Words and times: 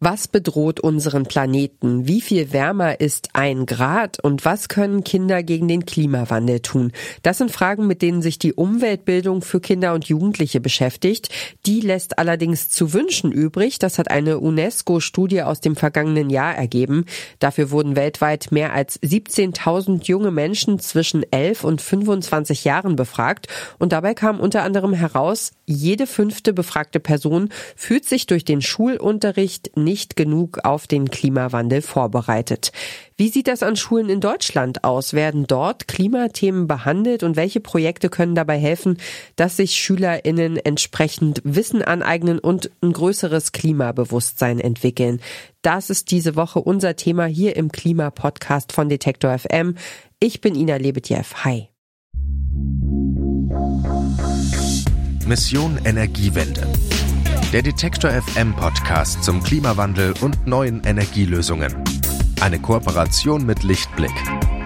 Was 0.00 0.28
bedroht 0.28 0.78
unseren 0.78 1.24
Planeten? 1.24 2.06
Wie 2.06 2.20
viel 2.20 2.52
wärmer 2.52 3.00
ist 3.00 3.30
ein 3.32 3.66
Grad? 3.66 4.22
Und 4.22 4.44
was 4.44 4.68
können 4.68 5.02
Kinder 5.02 5.42
gegen 5.42 5.66
den 5.66 5.86
Klimawandel 5.86 6.60
tun? 6.60 6.92
Das 7.22 7.38
sind 7.38 7.50
Fragen, 7.50 7.88
mit 7.88 8.00
denen 8.00 8.22
sich 8.22 8.38
die 8.38 8.52
Umweltbildung 8.52 9.42
für 9.42 9.58
Kinder 9.58 9.94
und 9.94 10.04
Jugendliche 10.04 10.60
beschäftigt. 10.60 11.30
Die 11.66 11.80
lässt 11.80 12.16
allerdings 12.20 12.68
zu 12.68 12.92
wünschen 12.92 13.32
übrig. 13.32 13.80
Das 13.80 13.98
hat 13.98 14.08
eine 14.08 14.38
UNESCO-Studie 14.38 15.42
aus 15.42 15.60
dem 15.60 15.74
vergangenen 15.74 16.30
Jahr 16.30 16.54
ergeben. 16.54 17.04
Dafür 17.40 17.72
wurden 17.72 17.96
weltweit 17.96 18.52
mehr 18.52 18.74
als 18.74 19.02
17.000 19.02 20.04
junge 20.04 20.30
Menschen 20.30 20.78
zwischen 20.78 21.24
11 21.28 21.64
und 21.64 21.82
25 21.82 22.62
Jahren 22.62 22.94
befragt. 22.94 23.48
Und 23.80 23.92
dabei 23.92 24.14
kam 24.14 24.38
unter 24.38 24.62
anderem 24.62 24.92
heraus, 24.92 25.50
jede 25.66 26.06
fünfte 26.06 26.52
befragte 26.52 27.00
Person 27.00 27.48
fühlt 27.74 28.04
sich 28.04 28.26
durch 28.26 28.44
den 28.44 28.62
Schulunterricht 28.62 29.76
nicht 29.88 30.16
genug 30.16 30.58
auf 30.64 30.86
den 30.86 31.10
Klimawandel 31.10 31.80
vorbereitet. 31.80 32.72
Wie 33.16 33.30
sieht 33.30 33.48
das 33.48 33.62
an 33.62 33.74
Schulen 33.74 34.10
in 34.10 34.20
Deutschland 34.20 34.84
aus? 34.84 35.14
Werden 35.14 35.46
dort 35.46 35.88
Klimathemen 35.88 36.66
behandelt 36.66 37.22
und 37.22 37.36
welche 37.36 37.60
Projekte 37.60 38.10
können 38.10 38.34
dabei 38.34 38.58
helfen, 38.58 38.98
dass 39.36 39.56
sich 39.56 39.76
SchülerInnen 39.76 40.58
entsprechend 40.58 41.40
Wissen 41.42 41.80
aneignen 41.80 42.38
und 42.38 42.70
ein 42.82 42.92
größeres 42.92 43.52
Klimabewusstsein 43.52 44.60
entwickeln? 44.60 45.22
Das 45.62 45.88
ist 45.88 46.10
diese 46.10 46.36
Woche 46.36 46.60
unser 46.60 46.94
Thema 46.94 47.24
hier 47.24 47.56
im 47.56 47.72
Klimapodcast 47.72 48.72
von 48.72 48.90
Detektor 48.90 49.38
FM. 49.38 49.76
Ich 50.20 50.42
bin 50.42 50.54
Ina 50.54 50.76
Lebetjew. 50.76 51.24
Hi. 51.44 51.68
Mission 55.26 55.80
Energiewende 55.82 56.68
der 57.52 57.62
Detektor 57.62 58.10
FM 58.10 58.54
Podcast 58.54 59.24
zum 59.24 59.42
Klimawandel 59.42 60.12
und 60.20 60.46
neuen 60.46 60.84
Energielösungen. 60.84 61.74
Eine 62.42 62.58
Kooperation 62.58 63.46
mit 63.46 63.62
Lichtblick, 63.62 64.12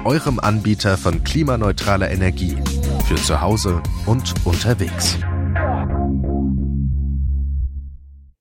eurem 0.04 0.40
Anbieter 0.40 0.98
von 0.98 1.22
klimaneutraler 1.22 2.10
Energie 2.10 2.56
für 3.06 3.14
zu 3.14 3.40
Hause 3.40 3.80
und 4.04 4.34
unterwegs. 4.44 5.16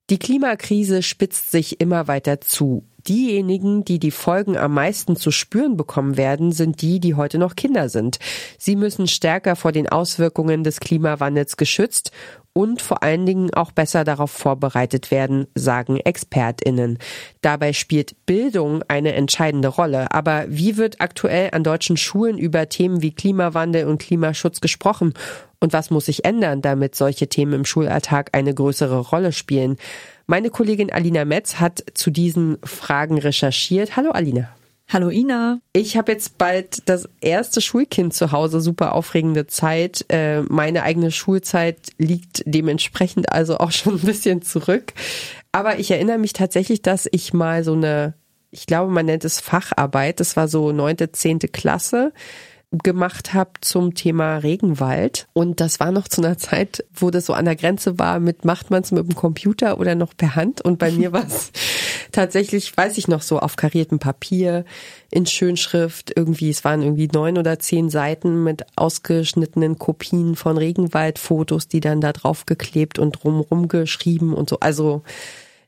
Die 0.10 0.18
Klimakrise 0.20 1.04
spitzt 1.04 1.52
sich 1.52 1.80
immer 1.80 2.08
weiter 2.08 2.42
zu. 2.42 2.86
Diejenigen, 3.08 3.86
die 3.86 3.98
die 3.98 4.12
Folgen 4.12 4.58
am 4.58 4.74
meisten 4.74 5.16
zu 5.16 5.32
spüren 5.32 5.78
bekommen 5.78 6.18
werden, 6.18 6.52
sind 6.52 6.82
die, 6.82 7.00
die 7.00 7.16
heute 7.16 7.38
noch 7.38 7.56
Kinder 7.56 7.90
sind. 7.90 8.20
Sie 8.58 8.76
müssen 8.76 9.08
stärker 9.08 9.56
vor 9.56 9.72
den 9.72 9.88
Auswirkungen 9.88 10.64
des 10.64 10.80
Klimawandels 10.80 11.58
geschützt 11.58 12.12
und 12.54 12.82
vor 12.82 13.02
allen 13.04 13.26
Dingen 13.26 13.54
auch 13.54 13.72
besser 13.72 14.04
darauf 14.04 14.32
vorbereitet 14.32 15.12
werden, 15.12 15.48
sagen 15.56 15.98
Expertinnen. 15.98 16.98
Dabei 17.42 17.74
spielt 17.74 18.26
Bildung 18.26 18.84
eine 18.88 19.14
entscheidende 19.14 19.70
Rolle. 19.70 20.12
Aber 20.12 20.46
wie 20.50 20.78
wird 20.78 21.00
aktuell 21.00 21.50
an 21.54 21.64
deutschen 21.64 21.98
Schulen 21.98 22.38
über 22.38 22.68
Themen 22.68 23.02
wie 23.02 23.14
Klimawandel 23.14 23.86
und 23.88 24.02
Klimaschutz 24.02 24.60
gesprochen? 24.60 25.14
Und 25.60 25.74
was 25.74 25.92
muss 25.92 26.08
sich 26.08 26.26
ändern, 26.26 26.62
damit 26.62 26.96
solche 26.96 27.28
Themen 27.28 27.54
im 27.54 27.66
Schulalltag 27.66 28.30
eine 28.34 28.54
größere 28.54 29.00
Rolle 29.00 29.32
spielen? 29.32 29.78
Meine 30.28 30.50
Kollegin 30.50 30.92
Alina 30.92 31.24
Metz 31.24 31.56
hat 31.56 31.84
zu 31.94 32.10
diesen 32.10 32.58
Fragen 32.64 33.18
recherchiert. 33.18 33.96
Hallo 33.96 34.12
Alina. 34.12 34.50
Hallo 34.94 35.10
Ina. 35.10 35.62
Ich 35.72 35.96
habe 35.96 36.12
jetzt 36.12 36.38
bald 36.38 36.90
das 36.90 37.08
erste 37.22 37.62
Schulkind 37.62 38.14
zu 38.14 38.34
Hause, 38.34 38.60
super 38.60 38.94
aufregende 38.94 39.48
Zeit. 39.48 40.04
Äh, 40.10 40.42
meine 40.42 40.84
eigene 40.84 41.12
Schulzeit 41.12 41.78
liegt 41.98 42.44
dementsprechend 42.46 43.32
also 43.32 43.58
auch 43.60 43.72
schon 43.72 43.94
ein 43.94 44.06
bisschen 44.06 44.42
zurück. 44.42 44.92
Aber 45.54 45.80
ich 45.80 45.92
erinnere 45.92 46.18
mich 46.18 46.34
tatsächlich, 46.34 46.82
dass 46.82 47.08
ich 47.10 47.32
mal 47.32 47.64
so 47.64 47.72
eine, 47.72 48.16
ich 48.50 48.66
glaube, 48.66 48.92
man 48.92 49.06
nennt 49.06 49.24
es 49.24 49.40
Facharbeit, 49.40 50.20
das 50.20 50.36
war 50.36 50.50
so 50.50 50.74
neunte, 50.74 51.14
zehnte 51.14 51.48
Klasse 51.48 52.12
gemacht 52.72 53.34
habe 53.34 53.52
zum 53.62 53.96
Thema 53.96 54.38
Regenwald. 54.38 55.28
Und 55.34 55.60
das 55.60 55.80
war 55.80 55.92
noch 55.92 56.08
zu 56.08 56.22
einer 56.22 56.38
Zeit, 56.38 56.86
wo 56.94 57.12
das 57.12 57.26
so 57.26 57.34
an 57.34 57.46
der 57.46 57.58
Grenze 57.58 58.00
war, 58.00 58.20
mit 58.20 58.46
macht 58.46 58.72
man 58.72 58.82
es 58.82 58.92
mit 58.92 59.06
dem 59.06 59.16
Computer 59.16 59.80
oder 59.80 59.96
noch 59.96 60.16
per 60.16 60.36
Hand. 60.36 60.62
Und 60.62 60.80
bei 60.80 60.92
mir 60.92 61.12
war 61.14 61.26
es 61.26 61.52
tatsächlich, 62.12 62.76
weiß 62.76 62.98
ich 62.98 63.08
noch 63.08 63.22
so, 63.22 63.40
auf 63.40 63.58
kariertem 63.58 64.00
Papier, 64.00 64.66
in 65.10 65.26
Schönschrift, 65.26 66.14
irgendwie, 66.16 66.50
es 66.50 66.64
waren 66.64 66.82
irgendwie 66.82 67.10
neun 67.14 67.38
oder 67.38 67.60
zehn 67.60 67.90
Seiten 67.90 68.44
mit 68.46 68.66
ausgeschnittenen 68.78 69.78
Kopien 69.78 70.36
von 70.38 70.58
Regenwaldfotos, 70.58 71.68
die 71.68 71.82
dann 71.82 72.00
da 72.00 72.14
drauf 72.14 72.46
geklebt 72.46 72.98
und 72.98 73.22
drumrum 73.22 73.68
geschrieben 73.68 74.34
und 74.34 74.50
so. 74.50 74.62
Also 74.62 75.04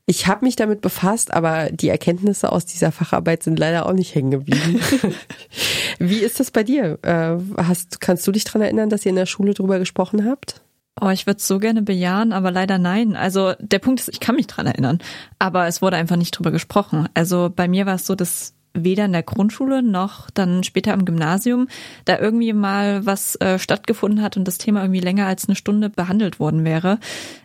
ich 0.05 0.27
habe 0.27 0.45
mich 0.45 0.55
damit 0.55 0.81
befasst, 0.81 1.33
aber 1.33 1.69
die 1.71 1.87
Erkenntnisse 1.87 2.51
aus 2.51 2.65
dieser 2.65 2.91
Facharbeit 2.91 3.43
sind 3.43 3.57
leider 3.57 3.85
auch 3.85 3.93
nicht 3.93 4.13
hängen 4.13 4.31
geblieben. 4.31 4.81
Wie 5.99 6.19
ist 6.19 6.39
das 6.39 6.51
bei 6.51 6.63
dir? 6.63 6.99
Äh, 7.03 7.37
hast, 7.57 8.01
kannst 8.01 8.27
du 8.27 8.31
dich 8.31 8.43
dran 8.43 8.61
erinnern, 8.61 8.89
dass 8.89 9.05
ihr 9.05 9.11
in 9.11 9.15
der 9.15 9.25
Schule 9.25 9.53
drüber 9.53 9.79
gesprochen 9.79 10.25
habt? 10.29 10.61
Oh, 10.99 11.09
ich 11.09 11.25
würde 11.25 11.37
es 11.37 11.47
so 11.47 11.57
gerne 11.57 11.81
bejahen, 11.81 12.33
aber 12.33 12.51
leider 12.51 12.77
nein. 12.77 13.15
Also 13.15 13.53
der 13.59 13.79
Punkt 13.79 14.01
ist, 14.01 14.09
ich 14.09 14.19
kann 14.19 14.35
mich 14.35 14.47
dran 14.47 14.67
erinnern, 14.67 14.99
aber 15.39 15.67
es 15.67 15.81
wurde 15.81 15.97
einfach 15.97 16.17
nicht 16.17 16.37
drüber 16.37 16.51
gesprochen. 16.51 17.07
Also 17.13 17.49
bei 17.53 17.67
mir 17.67 17.85
war 17.85 17.95
es 17.95 18.05
so, 18.05 18.13
dass 18.13 18.53
weder 18.73 19.05
in 19.05 19.11
der 19.11 19.23
Grundschule 19.23 19.83
noch 19.83 20.29
dann 20.31 20.63
später 20.63 20.93
im 20.93 21.05
Gymnasium 21.05 21.67
da 22.05 22.19
irgendwie 22.19 22.53
mal 22.53 23.05
was 23.05 23.35
äh, 23.35 23.59
stattgefunden 23.59 24.21
hat 24.21 24.35
und 24.35 24.47
das 24.47 24.57
Thema 24.57 24.81
irgendwie 24.81 24.99
länger 24.99 25.27
als 25.27 25.47
eine 25.47 25.55
Stunde 25.55 25.89
behandelt 25.89 26.39
worden 26.39 26.65
wäre. 26.65 26.99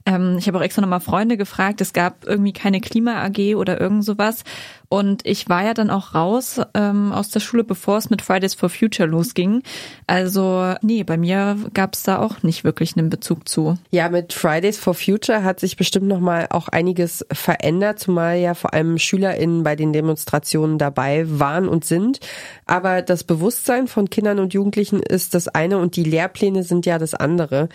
Ähm, 0.07 0.37
ich 0.39 0.49
habe 0.49 0.59
auch 0.59 0.63
extra 0.63 0.81
nochmal 0.81 1.01
Freunde 1.01 1.37
gefragt, 1.37 1.81
es 1.81 1.93
gab 1.93 2.25
irgendwie 2.27 2.53
keine 2.53 2.81
Klima-AG 2.81 3.57
oder 3.57 3.81
irgend 3.81 4.05
sowas. 4.05 4.45
Und 4.91 5.27
ich 5.27 5.51
war 5.51 5.65
ja 5.65 5.75
dann 5.75 5.91
auch 5.91 6.15
raus 6.15 6.61
ähm, 6.73 7.13
aus 7.13 7.29
der 7.29 7.41
Schule, 7.41 7.63
bevor 7.63 7.99
es 7.99 8.09
mit 8.09 8.23
Fridays 8.23 8.55
for 8.55 8.71
Future 8.71 9.07
losging. 9.07 9.63
Also 10.07 10.75
nee, 10.81 11.05
bei 11.05 11.19
mir 11.19 11.59
gab 11.75 11.95
es 11.95 12.05
da 12.05 12.19
auch 12.19 12.43
nicht 12.43 12.65
wirklich 12.65 12.97
einen 12.97 13.11
Bezug 13.11 13.49
zu. 13.49 13.77
Ja, 13.91 14.09
mit 14.09 14.33
Fridays 14.33 14.79
for 14.79 14.95
Future 14.95 15.45
hat 15.45 15.61
sich 15.61 15.77
bestimmt 15.77 16.07
nochmal 16.07 16.47
auch 16.51 16.69
einiges 16.69 17.27
verändert, 17.31 17.99
zumal 17.99 18.39
ja 18.39 18.55
vor 18.55 18.73
allem 18.73 18.97
SchülerInnen 18.97 19.63
bei 19.63 19.77
den 19.77 19.93
Demonstrationen 19.93 20.79
dabei 20.79 21.27
waren 21.29 21.69
und 21.69 21.85
sind. 21.85 22.21
Aber 22.65 23.03
das 23.03 23.25
Bewusstsein 23.25 23.89
von 23.89 24.09
Kindern 24.09 24.39
und 24.39 24.55
Jugendlichen 24.55 25.01
ist 25.01 25.35
das 25.35 25.49
eine 25.49 25.77
und 25.79 25.97
die 25.97 26.05
Lehrpläne 26.05 26.63
sind 26.63 26.87
ja 26.87 26.99
das 26.99 27.13
andere. 27.13 27.69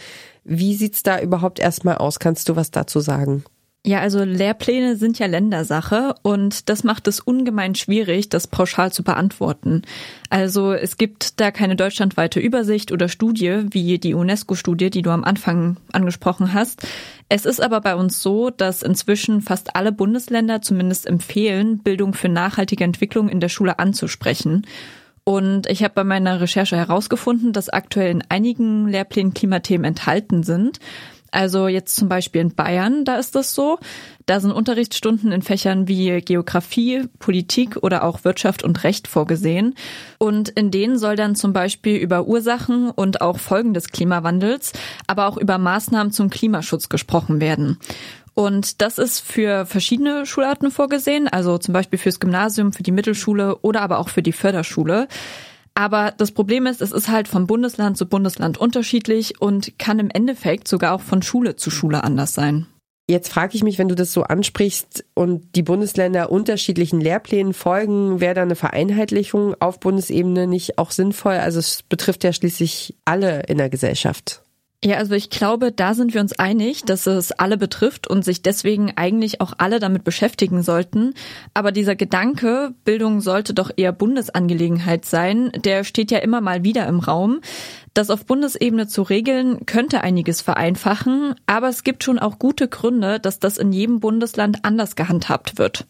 Wie 0.43 0.73
sieht's 0.73 1.03
da 1.03 1.19
überhaupt 1.19 1.59
erstmal 1.59 1.97
aus? 1.97 2.17
Kannst 2.17 2.49
du 2.49 2.55
was 2.55 2.71
dazu 2.71 2.99
sagen? 2.99 3.43
Ja, 3.85 3.99
also 3.99 4.23
Lehrpläne 4.23 4.95
sind 4.95 5.19
ja 5.19 5.25
Ländersache 5.25 6.15
und 6.21 6.69
das 6.69 6.85
macht 6.85 7.05
es 7.09 7.19
ungemein 7.19 7.75
schwierig, 7.75 8.29
das 8.29 8.47
pauschal 8.47 8.93
zu 8.93 9.03
beantworten. 9.03 9.81
Also 10.29 10.71
es 10.71 10.95
gibt 10.95 11.41
da 11.41 11.51
keine 11.51 11.75
deutschlandweite 11.75 12.39
Übersicht 12.39 12.93
oder 12.93 13.09
Studie 13.09 13.65
wie 13.71 13.99
die 13.99 14.13
UNESCO-Studie, 14.13 14.89
die 14.89 15.01
du 15.01 15.09
am 15.09 15.25
Anfang 15.25 15.75
angesprochen 15.91 16.53
hast. 16.53 16.87
Es 17.27 17.45
ist 17.45 17.61
aber 17.61 17.81
bei 17.81 17.95
uns 17.97 18.21
so, 18.21 18.49
dass 18.51 18.83
inzwischen 18.83 19.41
fast 19.41 19.75
alle 19.75 19.91
Bundesländer 19.91 20.61
zumindest 20.61 21.05
empfehlen, 21.05 21.79
Bildung 21.79 22.13
für 22.13 22.29
nachhaltige 22.29 22.85
Entwicklung 22.85 23.27
in 23.27 23.41
der 23.41 23.49
Schule 23.49 23.79
anzusprechen. 23.79 24.65
Und 25.25 25.67
ich 25.67 25.83
habe 25.83 25.93
bei 25.93 26.03
meiner 26.05 26.39
Recherche 26.39 26.77
herausgefunden, 26.77 27.51
dass 27.51 27.69
aktuell 27.69 28.11
in 28.11 28.23
einigen 28.29 28.87
Lehrplänen 28.87 29.33
Klimathemen 29.33 29.85
enthalten 29.85 30.43
sind. 30.43 30.79
Also 31.33 31.67
jetzt 31.67 31.95
zum 31.95 32.09
Beispiel 32.09 32.41
in 32.41 32.53
Bayern, 32.53 33.05
da 33.05 33.15
ist 33.15 33.33
das 33.33 33.55
so. 33.55 33.79
Da 34.27 34.39
sind 34.39 34.51
Unterrichtsstunden 34.51 35.31
in 35.31 35.41
Fächern 35.41 35.87
wie 35.87 36.21
Geografie, 36.21 37.05
Politik 37.17 37.77
oder 37.81 38.03
auch 38.03 38.23
Wirtschaft 38.23 38.63
und 38.63 38.83
Recht 38.83 39.07
vorgesehen. 39.07 39.73
Und 40.19 40.49
in 40.49 40.69
denen 40.69 40.97
soll 40.99 41.15
dann 41.15 41.35
zum 41.35 41.51
Beispiel 41.51 41.97
über 41.97 42.27
Ursachen 42.27 42.91
und 42.91 43.21
auch 43.21 43.39
Folgen 43.39 43.73
des 43.73 43.89
Klimawandels, 43.89 44.73
aber 45.07 45.27
auch 45.27 45.37
über 45.37 45.57
Maßnahmen 45.57 46.13
zum 46.13 46.29
Klimaschutz 46.29 46.87
gesprochen 46.87 47.41
werden. 47.41 47.79
Und 48.35 48.81
das 48.81 48.99
ist 48.99 49.19
für 49.19 49.65
verschiedene 49.65 50.27
Schularten 50.27 50.69
vorgesehen, 50.69 51.27
also 51.27 51.57
zum 51.57 51.73
Beispiel 51.73 51.99
fürs 51.99 52.19
Gymnasium, 52.19 52.73
für 52.73 52.83
die 52.83 52.91
Mittelschule 52.91 53.57
oder 53.57 53.81
aber 53.81 53.97
auch 53.97 54.09
für 54.09 54.23
die 54.23 54.31
Förderschule. 54.31 55.07
Aber 55.75 56.13
das 56.17 56.31
Problem 56.31 56.67
ist, 56.67 56.81
es 56.81 56.91
ist 56.91 57.07
halt 57.07 57.27
von 57.27 57.47
Bundesland 57.47 57.97
zu 57.97 58.05
Bundesland 58.05 58.57
unterschiedlich 58.57 59.41
und 59.41 59.77
kann 59.79 59.99
im 59.99 60.09
Endeffekt 60.11 60.67
sogar 60.67 60.93
auch 60.93 61.01
von 61.01 61.21
Schule 61.21 61.55
zu 61.55 61.71
Schule 61.71 62.03
anders 62.03 62.33
sein. 62.33 62.67
Jetzt 63.09 63.29
frage 63.29 63.55
ich 63.55 63.63
mich, 63.63 63.79
wenn 63.79 63.89
du 63.89 63.95
das 63.95 64.13
so 64.13 64.23
ansprichst 64.23 65.03
und 65.13 65.55
die 65.55 65.63
Bundesländer 65.63 66.31
unterschiedlichen 66.31 67.01
Lehrplänen 67.01 67.53
folgen, 67.53 68.21
wäre 68.21 68.35
da 68.35 68.43
eine 68.43 68.55
Vereinheitlichung 68.55 69.55
auf 69.59 69.81
Bundesebene 69.81 70.47
nicht 70.47 70.77
auch 70.77 70.91
sinnvoll? 70.91 71.33
Also 71.33 71.59
es 71.59 71.83
betrifft 71.83 72.23
ja 72.23 72.31
schließlich 72.31 72.95
alle 73.03 73.41
in 73.41 73.57
der 73.57 73.69
Gesellschaft. 73.69 74.43
Ja, 74.85 74.97
also 74.97 75.15
ich 75.15 75.29
glaube, 75.29 75.71
da 75.71 75.93
sind 75.93 76.13
wir 76.13 76.19
uns 76.19 76.33
einig, 76.33 76.83
dass 76.83 77.07
es 77.07 77.31
alle 77.31 77.57
betrifft 77.57 78.05
und 78.07 78.25
sich 78.25 78.41
deswegen 78.41 78.91
eigentlich 78.97 79.39
auch 79.39 79.53
alle 79.57 79.79
damit 79.79 80.03
beschäftigen 80.03 80.61
sollten. 80.61 81.13
Aber 81.53 81.71
dieser 81.71 81.95
Gedanke, 81.95 82.73
Bildung 82.83 83.21
sollte 83.21 83.53
doch 83.53 83.71
eher 83.77 83.93
Bundesangelegenheit 83.93 85.05
sein, 85.05 85.51
der 85.55 85.85
steht 85.85 86.11
ja 86.11 86.19
immer 86.19 86.41
mal 86.41 86.65
wieder 86.65 86.85
im 86.87 86.99
Raum. 86.99 87.39
Das 87.93 88.09
auf 88.09 88.25
Bundesebene 88.25 88.87
zu 88.87 89.03
regeln, 89.03 89.65
könnte 89.65 90.01
einiges 90.01 90.41
vereinfachen, 90.41 91.35
aber 91.45 91.69
es 91.69 91.83
gibt 91.85 92.03
schon 92.03 92.19
auch 92.19 92.37
gute 92.37 92.67
Gründe, 92.67 93.21
dass 93.21 93.39
das 93.39 93.57
in 93.57 93.71
jedem 93.71 94.01
Bundesland 94.01 94.65
anders 94.65 94.97
gehandhabt 94.97 95.59
wird. 95.59 95.85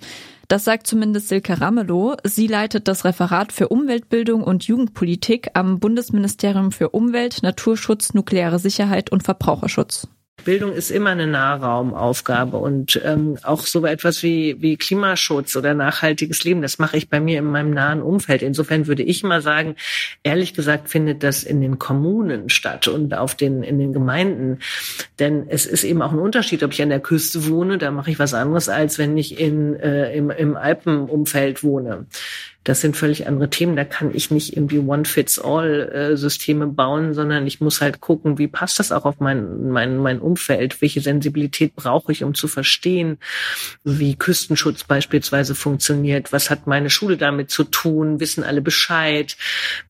Das 0.48 0.66
sagt 0.66 0.88
zumindest 0.88 1.30
Silke 1.30 1.62
Ramelow. 1.62 2.18
Sie 2.24 2.48
leitet 2.48 2.88
das 2.88 3.06
Referat 3.06 3.52
für 3.52 3.70
Umweltbildung 3.70 4.44
und 4.44 4.66
Jugendpolitik 4.66 5.52
am 5.54 5.80
Bundesministerium 5.80 6.72
für 6.72 6.90
Umwelt, 6.90 7.44
Naturschutz, 7.44 8.14
nukleare 8.14 8.60
Sicherheit 8.60 9.12
und 9.12 9.24
Verbraucherschutz. 9.24 10.08
Bildung 10.44 10.74
ist 10.74 10.92
immer 10.92 11.12
eine 11.12 11.28
Nahraumaufgabe 11.28 12.58
und 12.58 13.00
ähm, 13.04 13.38
auch 13.44 13.62
so 13.62 13.86
etwas 13.86 14.24
wie, 14.24 14.62
wie 14.62 14.78
Klimaschutz 14.78 15.56
oder 15.56 15.74
nachhaltiges 15.74 16.44
Leben, 16.44 16.62
das 16.62 16.80
mache 16.80 16.98
ich 16.98 17.10
bei 17.10 17.20
mir 17.20 17.40
in 17.40 17.46
meinem 17.46 17.72
nahen 17.72 18.02
Umfeld. 18.02 18.42
Insofern 18.42 18.88
würde 18.88 19.04
ich 19.04 19.24
mal 19.24 19.42
sagen, 19.42 19.76
ehrlich 20.24 20.54
gesagt 20.54 20.90
findet 20.90 21.24
das 21.24 21.44
in 21.44 21.62
den 21.62 21.80
Kommunen 21.80 22.50
statt 22.50 22.88
und 22.88 23.14
auf 23.14 23.36
den, 23.36 23.64
in 23.64 23.80
den 23.80 23.94
Gemeinden. 23.94 24.60
Denn 25.20 25.46
es 25.48 25.66
ist 25.66 25.84
eben 25.84 26.02
auch 26.02 26.12
ein 26.12 26.20
Unterschied, 26.20 26.64
ob 26.64 26.72
ich 26.74 26.82
an 26.82 26.90
der 26.90 27.00
Küste 27.00 27.48
wohne, 27.48 27.78
da 27.78 27.92
mache 27.92 28.12
ich 28.12 28.20
was 28.20 28.34
anderes, 28.34 28.70
als 28.70 28.98
wenn 28.98 29.18
ich 29.18 29.40
in, 29.40 29.76
äh, 29.76 30.16
im, 30.16 30.30
im 30.30 30.56
Alpenumfeld 30.56 31.64
wohne. 31.64 32.06
Das 32.64 32.80
sind 32.80 32.96
völlig 32.96 33.28
andere 33.28 33.50
Themen. 33.50 33.76
Da 33.76 33.84
kann 33.84 34.16
ich 34.16 34.32
nicht 34.32 34.56
irgendwie 34.56 34.80
One-Fits-All-Systeme 34.80 36.68
bauen, 36.68 37.14
sondern 37.14 37.46
ich 37.46 37.60
muss 37.60 37.82
halt 37.82 38.00
gucken, 38.00 38.38
wie 38.38 38.48
passt 38.48 38.80
das 38.80 38.92
auch 38.92 39.06
auf 39.06 39.20
mein, 39.20 39.68
mein, 39.70 39.98
mein 39.98 40.20
Umfeld? 40.20 40.82
Welche 40.82 41.02
Sensibilität 41.02 41.76
brauche 41.76 42.12
ich, 42.12 42.24
um 42.24 42.34
zu 42.34 42.48
verstehen, 42.48 43.18
wie 43.84 44.16
Küstenschutz 44.16 44.86
beispielsweise 44.86 45.56
funktioniert? 45.56 46.32
Was 46.32 46.50
hat 46.50 46.66
meine 46.66 46.90
Schule 46.90 47.18
damit 47.18 47.52
zu 47.52 47.66
tun? 47.66 48.20
Wissen 48.22 48.44
alle 48.44 48.62
Bescheid? 48.62 49.36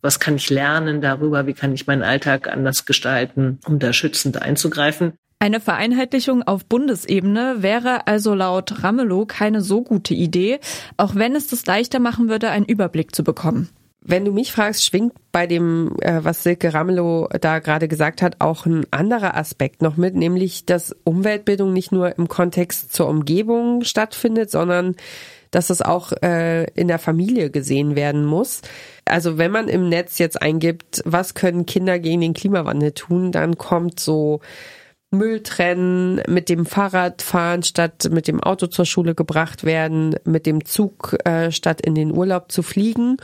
Was 0.02 0.20
kann 0.20 0.36
ich 0.36 0.50
lernen 0.50 1.02
darüber? 1.02 1.46
Wie 1.46 1.54
kann 1.54 1.74
ich 1.74 1.86
meinen 1.86 2.04
Alltag 2.04 2.48
anders 2.48 2.86
gestalten, 2.86 3.60
um 3.66 3.78
da 3.78 3.94
schützend 3.94 4.42
einzugreifen? 4.42 5.14
Eine 5.44 5.60
Vereinheitlichung 5.60 6.44
auf 6.44 6.64
Bundesebene 6.64 7.56
wäre 7.58 8.08
also 8.08 8.34
laut 8.34 8.82
Ramelow 8.82 9.26
keine 9.26 9.60
so 9.60 9.82
gute 9.82 10.14
Idee, 10.14 10.62
auch 10.96 11.16
wenn 11.16 11.36
es 11.36 11.48
das 11.48 11.66
leichter 11.66 12.00
machen 12.00 12.30
würde, 12.30 12.50
einen 12.50 12.64
Überblick 12.64 13.14
zu 13.14 13.26
bekommen. 13.26 13.68
Wenn 14.00 14.24
du 14.24 14.32
mich 14.32 14.54
fragst, 14.54 14.86
schwingt 14.86 15.12
bei 15.34 15.46
dem, 15.46 15.98
äh, 16.00 16.24
was 16.24 16.44
Silke 16.44 16.74
Ramelow 16.74 17.28
da 17.42 17.60
gerade 17.60 17.90
gesagt 17.90 18.22
hat, 18.22 18.38
auch 18.40 18.66
ein 18.66 18.86
anderer 18.92 19.36
Aspekt 19.36 19.82
noch 19.82 19.98
mit, 19.98 20.16
nämlich, 20.16 20.66
dass 20.66 20.96
Umweltbildung 21.04 21.74
nicht 21.74 21.92
nur 21.92 22.18
im 22.18 22.30
Kontext 22.30 22.94
zur 22.94 23.10
Umgebung 23.10 23.84
stattfindet, 23.84 24.50
sondern 24.50 24.96
dass 25.52 25.70
es 25.70 25.82
auch 25.82 26.14
äh, 26.24 26.72
in 26.72 26.88
der 26.88 27.00
Familie 27.00 27.50
gesehen 27.50 27.98
werden 27.98 28.24
muss. 28.24 28.62
Also 29.04 29.38
wenn 29.38 29.52
man 29.52 29.68
im 29.68 29.90
Netz 29.90 30.20
jetzt 30.20 30.42
eingibt, 30.42 31.02
was 31.04 31.34
können 31.34 31.66
Kinder 31.66 32.00
gegen 32.00 32.22
den 32.22 32.34
Klimawandel 32.34 32.94
tun, 32.94 33.34
dann 33.34 33.58
kommt 33.58 34.00
so 34.00 34.40
Müll 35.14 35.42
trennen, 35.42 36.22
mit 36.28 36.50
dem 36.50 36.66
Fahrrad 36.66 37.22
fahren 37.22 37.64
statt 37.64 38.10
mit 38.12 38.28
dem 38.28 38.42
Auto 38.42 38.68
zur 38.68 38.86
Schule 38.86 39.16
gebracht 39.16 39.64
werden, 39.64 40.16
mit 40.26 40.46
dem 40.46 40.66
Zug 40.66 41.16
äh, 41.24 41.52
statt 41.52 41.80
in 41.82 41.96
den 41.96 42.12
Urlaub 42.12 42.52
zu 42.52 42.64
fliegen. 42.64 43.18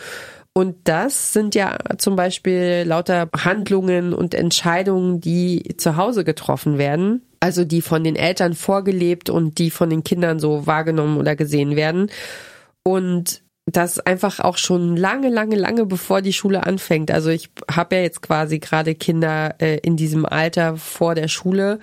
Und 0.53 0.75
das 0.85 1.33
sind 1.33 1.55
ja 1.55 1.77
zum 1.97 2.15
Beispiel 2.15 2.83
lauter 2.85 3.29
Handlungen 3.35 4.13
und 4.13 4.33
Entscheidungen, 4.33 5.21
die 5.21 5.75
zu 5.77 5.95
Hause 5.95 6.23
getroffen 6.23 6.77
werden. 6.77 7.23
Also 7.39 7.63
die 7.63 7.81
von 7.81 8.03
den 8.03 8.15
Eltern 8.15 8.53
vorgelebt 8.53 9.29
und 9.29 9.59
die 9.59 9.71
von 9.71 9.89
den 9.89 10.03
Kindern 10.03 10.39
so 10.39 10.67
wahrgenommen 10.67 11.17
oder 11.17 11.35
gesehen 11.35 11.75
werden. 11.75 12.11
Und 12.83 13.41
das 13.75 13.99
einfach 13.99 14.39
auch 14.39 14.57
schon 14.57 14.95
lange, 14.95 15.29
lange, 15.29 15.55
lange 15.55 15.85
bevor 15.85 16.21
die 16.21 16.33
Schule 16.33 16.65
anfängt. 16.65 17.11
Also 17.11 17.29
ich 17.29 17.49
habe 17.69 17.95
ja 17.95 18.01
jetzt 18.01 18.21
quasi 18.21 18.59
gerade 18.59 18.95
Kinder 18.95 19.55
äh, 19.59 19.77
in 19.77 19.97
diesem 19.97 20.25
Alter 20.25 20.77
vor 20.77 21.15
der 21.15 21.27
Schule. 21.27 21.79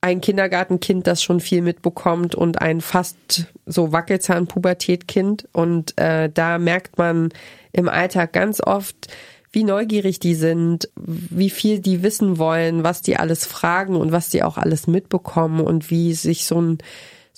Ein 0.00 0.20
Kindergartenkind, 0.20 1.06
das 1.06 1.22
schon 1.22 1.40
viel 1.40 1.60
mitbekommt 1.60 2.34
und 2.34 2.60
ein 2.60 2.80
fast 2.80 3.46
so 3.66 3.92
Wackelzahn-Pubertätkind. 3.92 5.48
Und 5.52 5.98
äh, 5.98 6.30
da 6.32 6.58
merkt 6.58 6.98
man 6.98 7.30
im 7.72 7.88
Alltag 7.88 8.32
ganz 8.32 8.60
oft, 8.60 9.08
wie 9.50 9.64
neugierig 9.64 10.20
die 10.20 10.34
sind, 10.34 10.88
wie 10.96 11.50
viel 11.50 11.80
die 11.80 12.02
wissen 12.02 12.38
wollen, 12.38 12.84
was 12.84 13.02
die 13.02 13.16
alles 13.16 13.46
fragen 13.46 13.96
und 13.96 14.12
was 14.12 14.28
die 14.28 14.42
auch 14.42 14.58
alles 14.58 14.86
mitbekommen 14.86 15.60
und 15.60 15.90
wie 15.90 16.14
sich 16.14 16.46
so 16.46 16.60
ein 16.60 16.78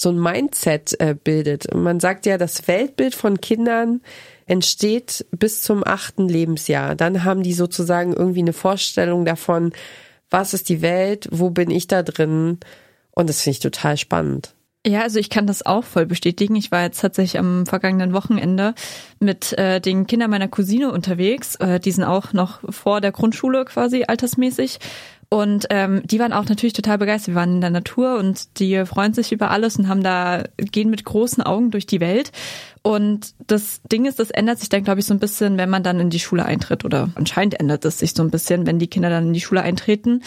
so 0.00 0.08
ein 0.08 0.19
Mindset 0.19 0.99
äh, 0.99 1.14
bildet. 1.14 1.75
Man 1.75 2.00
sagt 2.00 2.25
ja, 2.25 2.38
das 2.38 2.67
Weltbild 2.67 3.14
von 3.14 3.41
Kindern 3.41 4.00
entsteht 4.47 5.26
bis 5.31 5.61
zum 5.61 5.87
achten 5.87 6.26
Lebensjahr. 6.26 6.94
Dann 6.94 7.23
haben 7.25 7.43
die 7.43 7.52
sozusagen 7.52 8.14
irgendwie 8.14 8.41
eine 8.41 8.55
Vorstellung 8.55 9.26
davon, 9.26 9.73
was 10.31 10.55
ist 10.55 10.70
die 10.70 10.81
Welt, 10.81 11.29
wo 11.31 11.50
bin 11.50 11.70
ich 11.70 11.87
da 11.87 12.02
drin. 12.02 12.58
Und 13.11 13.29
das 13.29 13.43
finde 13.43 13.56
ich 13.56 13.61
total 13.61 13.99
spannend. 13.99 14.55
Ja, 14.87 15.02
also 15.02 15.19
ich 15.19 15.29
kann 15.29 15.47
das 15.47 15.67
auch 15.67 15.85
voll 15.85 16.06
bestätigen. 16.06 16.56
Ich 16.56 16.73
war 16.73 16.85
jetzt 16.85 17.02
tatsächlich 17.02 17.38
am 17.38 17.67
vergangenen 17.67 18.14
Wochenende 18.14 18.75
mit 19.19 19.52
äh, 19.58 19.79
den 19.79 20.06
Kindern 20.06 20.31
meiner 20.31 20.49
Cousine 20.49 20.91
unterwegs. 20.91 21.56
Äh, 21.56 21.79
die 21.79 21.91
sind 21.91 22.05
auch 22.05 22.32
noch 22.32 22.61
vor 22.73 23.02
der 23.02 23.12
Grundschule 23.12 23.67
quasi 23.67 24.05
altersmäßig. 24.08 24.79
Und 25.32 25.67
ähm, 25.71 26.03
die 26.05 26.19
waren 26.19 26.32
auch 26.32 26.47
natürlich 26.47 26.73
total 26.73 26.99
begeistert. 26.99 27.29
Wir 27.29 27.35
waren 27.37 27.55
in 27.55 27.61
der 27.61 27.71
Natur 27.71 28.19
und 28.19 28.59
die 28.59 28.85
freuen 28.85 29.15
sich 29.15 29.31
über 29.31 29.53
alles 29.53 29.77
und 29.77 29.87
haben 29.87 30.03
da, 30.03 30.43
gehen 30.56 30.91
mit 30.91 31.05
großen 31.05 31.41
Augen 31.41 31.71
durch 31.71 31.87
die 31.87 32.00
Welt. 32.00 32.32
Und 32.82 33.35
das 33.47 33.82
Ding 33.93 34.06
ist, 34.06 34.19
das 34.19 34.31
ändert 34.31 34.59
sich 34.59 34.71
dann, 34.71 34.85
glaube 34.85 35.00
ich, 35.00 35.06
so 35.06 35.12
ein 35.12 35.19
bisschen, 35.19 35.59
wenn 35.59 35.69
man 35.69 35.82
dann 35.82 36.00
in 36.00 36.09
die 36.09 36.19
Schule 36.19 36.47
eintritt. 36.47 36.85
Oder 36.85 37.11
anscheinend 37.15 37.61
ändert 37.61 37.85
es 37.85 37.99
sich 37.99 38.15
so 38.15 38.23
ein 38.23 38.31
bisschen, 38.31 38.67
wenn 38.67 38.79
die 38.79 38.87
Kinder 38.87 39.11
dann 39.11 39.29
in 39.29 39.32
die 39.35 39.41
Schule 39.41 39.61
eintreten. 39.61 40.23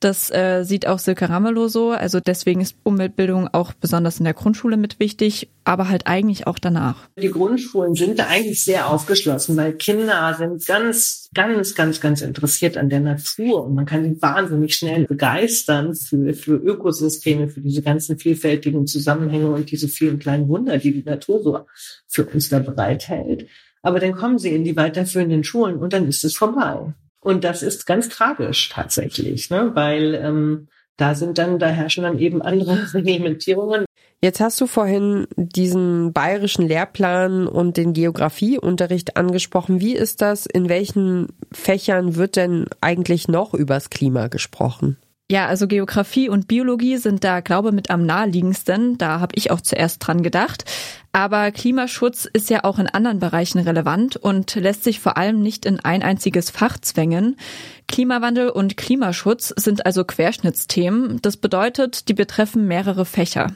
Das 0.00 0.30
äh, 0.30 0.64
sieht 0.64 0.86
auch 0.86 0.98
Silke 0.98 1.28
Ramelow 1.28 1.68
so. 1.68 1.90
Also 1.90 2.20
deswegen 2.20 2.62
ist 2.62 2.76
Umweltbildung 2.82 3.48
auch 3.48 3.74
besonders 3.74 4.18
in 4.18 4.24
der 4.24 4.32
Grundschule 4.32 4.78
mit 4.78 5.00
wichtig, 5.00 5.48
aber 5.64 5.90
halt 5.90 6.06
eigentlich 6.06 6.46
auch 6.46 6.58
danach. 6.58 7.08
Die 7.20 7.28
Grundschulen 7.28 7.94
sind 7.94 8.20
eigentlich 8.20 8.64
sehr 8.64 8.88
aufgeschlossen, 8.88 9.56
weil 9.58 9.74
Kinder 9.74 10.34
sind 10.38 10.64
ganz, 10.66 11.28
ganz, 11.34 11.74
ganz, 11.74 12.00
ganz 12.00 12.22
interessiert 12.22 12.78
an 12.78 12.88
der 12.88 13.00
Natur 13.00 13.66
und 13.66 13.74
man 13.74 13.84
kann 13.84 14.02
sie 14.02 14.22
wahnsinnig 14.22 14.74
schnell 14.74 15.06
begeistern 15.06 15.94
für, 15.94 16.32
für 16.32 16.54
Ökosysteme, 16.54 17.48
für 17.48 17.60
diese 17.60 17.82
ganzen 17.82 18.18
vielfältigen 18.18 18.86
Zusammenhänge 18.86 19.50
und 19.50 19.70
diese 19.70 19.88
vielen 19.88 20.18
kleinen 20.18 20.48
Wunder, 20.48 20.78
die 20.78 20.92
die 20.92 21.04
Natur 21.04 21.42
so 21.42 21.58
für 22.08 22.24
uns 22.24 22.48
da 22.48 22.58
bereithält. 22.58 23.48
Aber 23.82 24.00
dann 24.00 24.12
kommen 24.12 24.38
sie 24.38 24.54
in 24.54 24.64
die 24.64 24.76
weiterführenden 24.76 25.44
Schulen 25.44 25.76
und 25.76 25.92
dann 25.92 26.08
ist 26.08 26.24
es 26.24 26.36
vorbei. 26.36 26.92
Und 27.20 27.44
das 27.44 27.62
ist 27.62 27.86
ganz 27.86 28.08
tragisch 28.08 28.68
tatsächlich, 28.70 29.50
ne? 29.50 29.70
weil 29.74 30.14
ähm, 30.14 30.68
da 30.96 31.14
sind 31.14 31.38
dann, 31.38 31.58
da 31.58 31.68
herrschen 31.68 32.04
dann 32.04 32.18
eben 32.18 32.42
andere 32.42 32.76
Reglementierungen. 32.94 33.84
Jetzt 34.20 34.40
hast 34.40 34.60
du 34.60 34.66
vorhin 34.66 35.28
diesen 35.36 36.12
bayerischen 36.12 36.66
Lehrplan 36.66 37.46
und 37.46 37.76
den 37.76 37.92
Geografieunterricht 37.92 39.16
angesprochen. 39.16 39.80
Wie 39.80 39.94
ist 39.94 40.22
das? 40.22 40.44
In 40.46 40.68
welchen 40.68 41.28
Fächern 41.52 42.16
wird 42.16 42.34
denn 42.34 42.66
eigentlich 42.80 43.28
noch 43.28 43.54
übers 43.54 43.90
Klima 43.90 44.26
gesprochen? 44.26 44.96
Ja, 45.30 45.46
also 45.46 45.66
Geografie 45.66 46.30
und 46.30 46.48
Biologie 46.48 46.96
sind 46.96 47.22
da, 47.22 47.40
glaube 47.40 47.68
ich, 47.68 47.74
mit 47.74 47.90
am 47.90 48.06
naheliegendsten. 48.06 48.96
Da 48.96 49.20
habe 49.20 49.34
ich 49.34 49.50
auch 49.50 49.60
zuerst 49.60 49.98
dran 50.06 50.22
gedacht. 50.22 50.64
Aber 51.12 51.50
Klimaschutz 51.50 52.24
ist 52.32 52.48
ja 52.48 52.64
auch 52.64 52.78
in 52.78 52.86
anderen 52.86 53.18
Bereichen 53.18 53.58
relevant 53.58 54.16
und 54.16 54.54
lässt 54.54 54.84
sich 54.84 55.00
vor 55.00 55.18
allem 55.18 55.42
nicht 55.42 55.66
in 55.66 55.80
ein 55.80 56.02
einziges 56.02 56.48
Fach 56.48 56.78
zwängen. 56.78 57.36
Klimawandel 57.88 58.48
und 58.48 58.78
Klimaschutz 58.78 59.52
sind 59.54 59.84
also 59.84 60.02
Querschnittsthemen. 60.04 61.20
Das 61.20 61.36
bedeutet, 61.36 62.08
die 62.08 62.14
betreffen 62.14 62.66
mehrere 62.66 63.04
Fächer. 63.04 63.52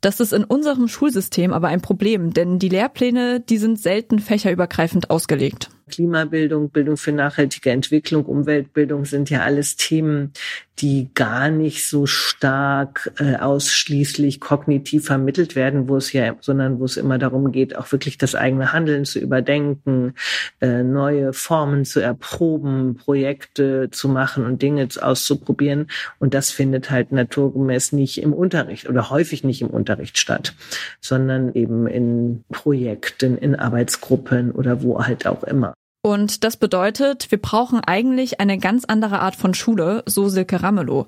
Das 0.00 0.20
ist 0.20 0.32
in 0.32 0.44
unserem 0.44 0.86
Schulsystem 0.86 1.52
aber 1.52 1.66
ein 1.66 1.80
Problem, 1.80 2.32
denn 2.32 2.60
die 2.60 2.68
Lehrpläne, 2.68 3.40
die 3.40 3.58
sind 3.58 3.80
selten 3.80 4.20
fächerübergreifend 4.20 5.10
ausgelegt. 5.10 5.70
Klimabildung, 5.88 6.70
Bildung 6.70 6.96
für 6.96 7.12
nachhaltige 7.12 7.70
Entwicklung, 7.70 8.24
Umweltbildung 8.24 9.04
sind 9.04 9.30
ja 9.30 9.40
alles 9.40 9.76
Themen, 9.76 10.32
die 10.80 11.10
gar 11.14 11.50
nicht 11.50 11.86
so 11.86 12.06
stark 12.06 13.12
äh, 13.18 13.36
ausschließlich 13.36 14.40
kognitiv 14.40 15.06
vermittelt 15.06 15.56
werden, 15.56 15.88
wo 15.88 15.96
es 15.96 16.12
ja, 16.12 16.36
sondern 16.40 16.78
wo 16.78 16.84
es 16.84 16.96
immer 16.96 17.18
darum 17.18 17.50
geht, 17.52 17.76
auch 17.76 17.90
wirklich 17.90 18.18
das 18.18 18.34
eigene 18.34 18.72
Handeln 18.72 19.04
zu 19.04 19.18
überdenken, 19.18 20.14
äh, 20.60 20.82
neue 20.82 21.32
Formen 21.32 21.84
zu 21.84 22.00
erproben, 22.00 22.96
Projekte 22.96 23.90
zu 23.90 24.08
machen 24.08 24.46
und 24.46 24.62
Dinge 24.62 24.88
auszuprobieren. 25.00 25.88
Und 26.18 26.34
das 26.34 26.50
findet 26.50 26.90
halt 26.90 27.12
naturgemäß 27.12 27.92
nicht 27.92 28.22
im 28.22 28.32
Unterricht 28.32 28.88
oder 28.88 29.10
häufig 29.10 29.44
nicht 29.44 29.62
im 29.62 29.68
Unterricht 29.68 30.18
statt, 30.18 30.54
sondern 31.00 31.54
eben 31.54 31.86
in 31.86 32.44
Projekten, 32.50 33.36
in 33.36 33.56
Arbeitsgruppen 33.56 34.52
oder 34.52 34.82
wo 34.82 35.04
halt 35.04 35.26
auch 35.26 35.42
immer. 35.42 35.74
Und 36.08 36.42
das 36.42 36.56
bedeutet, 36.56 37.30
wir 37.30 37.36
brauchen 37.36 37.80
eigentlich 37.80 38.40
eine 38.40 38.56
ganz 38.56 38.86
andere 38.86 39.18
Art 39.20 39.36
von 39.36 39.52
Schule, 39.52 40.02
so 40.06 40.30
Silke 40.30 40.62
Ramelow. 40.62 41.06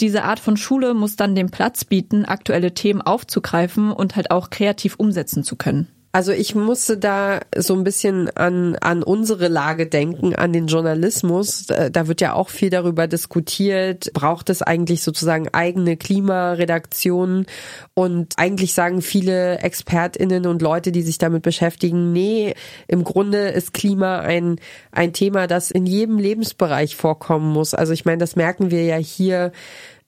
Diese 0.00 0.24
Art 0.24 0.40
von 0.40 0.56
Schule 0.56 0.92
muss 0.92 1.14
dann 1.14 1.36
den 1.36 1.52
Platz 1.52 1.84
bieten, 1.84 2.24
aktuelle 2.24 2.74
Themen 2.74 3.00
aufzugreifen 3.00 3.92
und 3.92 4.16
halt 4.16 4.32
auch 4.32 4.50
kreativ 4.50 4.96
umsetzen 4.96 5.44
zu 5.44 5.54
können. 5.54 5.86
Also 6.12 6.32
ich 6.32 6.56
musste 6.56 6.98
da 6.98 7.38
so 7.56 7.74
ein 7.74 7.84
bisschen 7.84 8.30
an, 8.36 8.74
an 8.80 9.04
unsere 9.04 9.46
Lage 9.46 9.86
denken, 9.86 10.34
an 10.34 10.52
den 10.52 10.66
Journalismus. 10.66 11.66
Da 11.66 12.08
wird 12.08 12.20
ja 12.20 12.32
auch 12.32 12.48
viel 12.48 12.68
darüber 12.68 13.06
diskutiert. 13.06 14.12
Braucht 14.12 14.50
es 14.50 14.60
eigentlich 14.60 15.04
sozusagen 15.04 15.48
eigene 15.52 15.96
Klimaredaktionen? 15.96 17.46
Und 17.94 18.34
eigentlich 18.38 18.74
sagen 18.74 19.02
viele 19.02 19.60
ExpertInnen 19.60 20.46
und 20.46 20.62
Leute, 20.62 20.90
die 20.90 21.02
sich 21.02 21.18
damit 21.18 21.42
beschäftigen, 21.42 22.12
nee, 22.12 22.54
im 22.88 23.04
Grunde 23.04 23.48
ist 23.50 23.72
Klima 23.72 24.18
ein, 24.18 24.56
ein 24.90 25.12
Thema, 25.12 25.46
das 25.46 25.70
in 25.70 25.86
jedem 25.86 26.18
Lebensbereich 26.18 26.96
vorkommen 26.96 27.52
muss. 27.52 27.72
Also 27.72 27.92
ich 27.92 28.04
meine, 28.04 28.18
das 28.18 28.34
merken 28.34 28.72
wir 28.72 28.84
ja 28.84 28.96
hier 28.96 29.52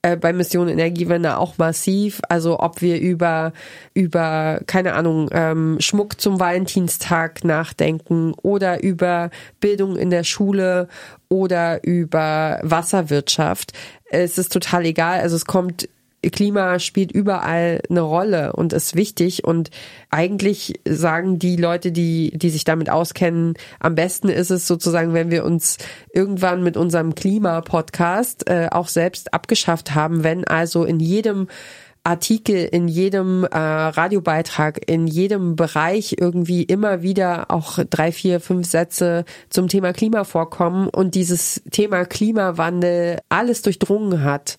äh, 0.03 0.17
bei 0.17 0.33
Mission 0.33 0.67
Energiewende 0.67 1.37
auch 1.37 1.57
massiv. 1.57 2.21
Also 2.29 2.59
ob 2.59 2.81
wir 2.81 2.99
über, 2.99 3.53
über, 3.93 4.59
keine 4.67 4.93
Ahnung, 4.93 5.29
ähm, 5.31 5.77
Schmuck 5.79 6.21
zum 6.21 6.39
Valentinstag 6.39 7.43
nachdenken 7.43 8.33
oder 8.43 8.83
über 8.83 9.31
Bildung 9.59 9.95
in 9.95 10.09
der 10.09 10.23
Schule 10.23 10.87
oder 11.29 11.83
über 11.83 12.59
Wasserwirtschaft. 12.61 13.71
Es 14.11 14.37
ist 14.37 14.53
total 14.53 14.85
egal. 14.85 15.21
Also 15.21 15.35
es 15.35 15.45
kommt 15.45 15.89
Klima 16.31 16.79
spielt 16.79 17.11
überall 17.11 17.81
eine 17.89 18.01
Rolle 18.01 18.53
und 18.53 18.73
ist 18.73 18.95
wichtig. 18.95 19.43
Und 19.43 19.69
eigentlich 20.09 20.79
sagen 20.87 21.39
die 21.39 21.55
Leute, 21.55 21.91
die, 21.91 22.31
die 22.37 22.49
sich 22.49 22.63
damit 22.63 22.89
auskennen, 22.89 23.55
am 23.79 23.95
besten 23.95 24.29
ist 24.29 24.51
es 24.51 24.67
sozusagen, 24.67 25.13
wenn 25.13 25.31
wir 25.31 25.43
uns 25.45 25.77
irgendwann 26.13 26.63
mit 26.63 26.77
unserem 26.77 27.15
Klima-Podcast 27.15 28.49
äh, 28.49 28.69
auch 28.71 28.87
selbst 28.87 29.33
abgeschafft 29.33 29.95
haben, 29.95 30.23
wenn 30.23 30.45
also 30.45 30.83
in 30.83 30.99
jedem 30.99 31.47
Artikel, 32.05 32.65
in 32.65 32.89
jedem 32.89 33.45
äh, 33.45 33.57
Radiobeitrag, 33.57 34.89
in 34.89 35.07
jedem 35.07 35.55
Bereich 35.55 36.17
irgendwie 36.19 36.63
immer 36.63 37.01
wieder 37.01 37.49
auch 37.49 37.79
drei, 37.89 38.11
vier, 38.11 38.41
fünf 38.41 38.67
Sätze 38.67 39.23
zum 39.49 39.69
Thema 39.69 39.93
Klima 39.93 40.25
vorkommen 40.25 40.89
und 40.89 41.15
dieses 41.15 41.61
Thema 41.71 42.03
Klimawandel 42.03 43.19
alles 43.29 43.61
durchdrungen 43.61 44.23
hat 44.23 44.57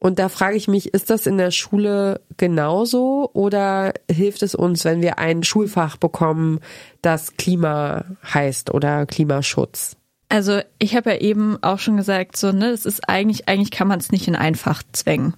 und 0.00 0.18
da 0.18 0.28
frage 0.28 0.56
ich 0.56 0.68
mich, 0.68 0.94
ist 0.94 1.10
das 1.10 1.26
in 1.26 1.38
der 1.38 1.50
Schule 1.50 2.20
genauso 2.36 3.30
oder 3.32 3.92
hilft 4.10 4.42
es 4.42 4.54
uns, 4.54 4.84
wenn 4.84 5.02
wir 5.02 5.18
ein 5.18 5.42
Schulfach 5.42 5.96
bekommen, 5.96 6.60
das 7.02 7.36
Klima 7.36 8.04
heißt 8.32 8.72
oder 8.72 9.06
Klimaschutz? 9.06 9.96
Also 10.28 10.60
ich 10.78 10.94
habe 10.94 11.10
ja 11.10 11.16
eben 11.20 11.60
auch 11.62 11.78
schon 11.78 11.96
gesagt, 11.96 12.36
so 12.36 12.52
ne, 12.52 12.66
es 12.68 12.86
ist 12.86 13.08
eigentlich 13.08 13.48
eigentlich 13.48 13.70
kann 13.70 13.88
man 13.88 13.98
es 13.98 14.12
nicht 14.12 14.28
in 14.28 14.36
ein 14.36 14.54
Fach 14.54 14.82
zwängen. 14.92 15.34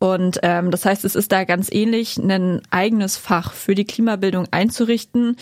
Und 0.00 0.40
ähm, 0.42 0.70
das 0.70 0.86
heißt, 0.86 1.04
es 1.04 1.14
ist 1.14 1.30
da 1.30 1.44
ganz 1.44 1.70
ähnlich, 1.70 2.16
ein 2.16 2.62
eigenes 2.70 3.18
Fach 3.18 3.52
für 3.52 3.74
die 3.74 3.84
Klimabildung 3.84 4.48
einzurichten. 4.50 5.36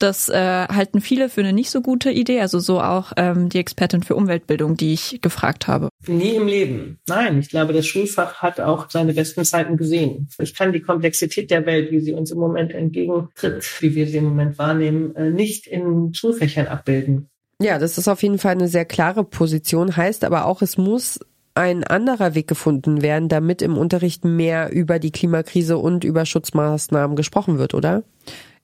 Das 0.00 0.30
äh, 0.30 0.34
halten 0.34 1.02
viele 1.02 1.28
für 1.28 1.42
eine 1.42 1.52
nicht 1.52 1.70
so 1.70 1.82
gute 1.82 2.10
Idee, 2.10 2.40
also 2.40 2.58
so 2.58 2.80
auch 2.80 3.12
ähm, 3.18 3.50
die 3.50 3.58
Expertin 3.58 4.02
für 4.02 4.16
Umweltbildung, 4.16 4.74
die 4.78 4.94
ich 4.94 5.20
gefragt 5.20 5.68
habe. 5.68 5.90
Nie 6.06 6.36
im 6.36 6.46
Leben. 6.46 6.98
Nein, 7.06 7.38
ich 7.38 7.50
glaube, 7.50 7.74
das 7.74 7.86
Schulfach 7.86 8.36
hat 8.36 8.60
auch 8.60 8.88
seine 8.88 9.12
besten 9.12 9.44
Zeiten 9.44 9.76
gesehen. 9.76 10.28
Ich 10.38 10.54
kann 10.54 10.72
die 10.72 10.80
Komplexität 10.80 11.50
der 11.50 11.66
Welt, 11.66 11.90
wie 11.92 12.00
sie 12.00 12.14
uns 12.14 12.30
im 12.30 12.38
Moment 12.38 12.72
entgegentritt, 12.72 13.62
wie 13.80 13.94
wir 13.94 14.06
sie 14.06 14.16
im 14.16 14.24
Moment 14.24 14.58
wahrnehmen, 14.58 15.14
äh, 15.16 15.28
nicht 15.28 15.66
in 15.66 16.14
Schulfächern 16.14 16.66
abbilden. 16.66 17.28
Ja, 17.60 17.78
das 17.78 17.98
ist 17.98 18.08
auf 18.08 18.22
jeden 18.22 18.38
Fall 18.38 18.52
eine 18.52 18.68
sehr 18.68 18.86
klare 18.86 19.22
Position, 19.22 19.94
heißt 19.94 20.24
aber 20.24 20.46
auch, 20.46 20.62
es 20.62 20.78
muss 20.78 21.20
ein 21.54 21.84
anderer 21.84 22.34
Weg 22.34 22.48
gefunden 22.48 23.02
werden, 23.02 23.28
damit 23.28 23.60
im 23.60 23.76
Unterricht 23.76 24.24
mehr 24.24 24.72
über 24.72 24.98
die 24.98 25.10
Klimakrise 25.10 25.76
und 25.76 26.04
über 26.04 26.24
Schutzmaßnahmen 26.24 27.16
gesprochen 27.16 27.58
wird, 27.58 27.74
oder? 27.74 28.02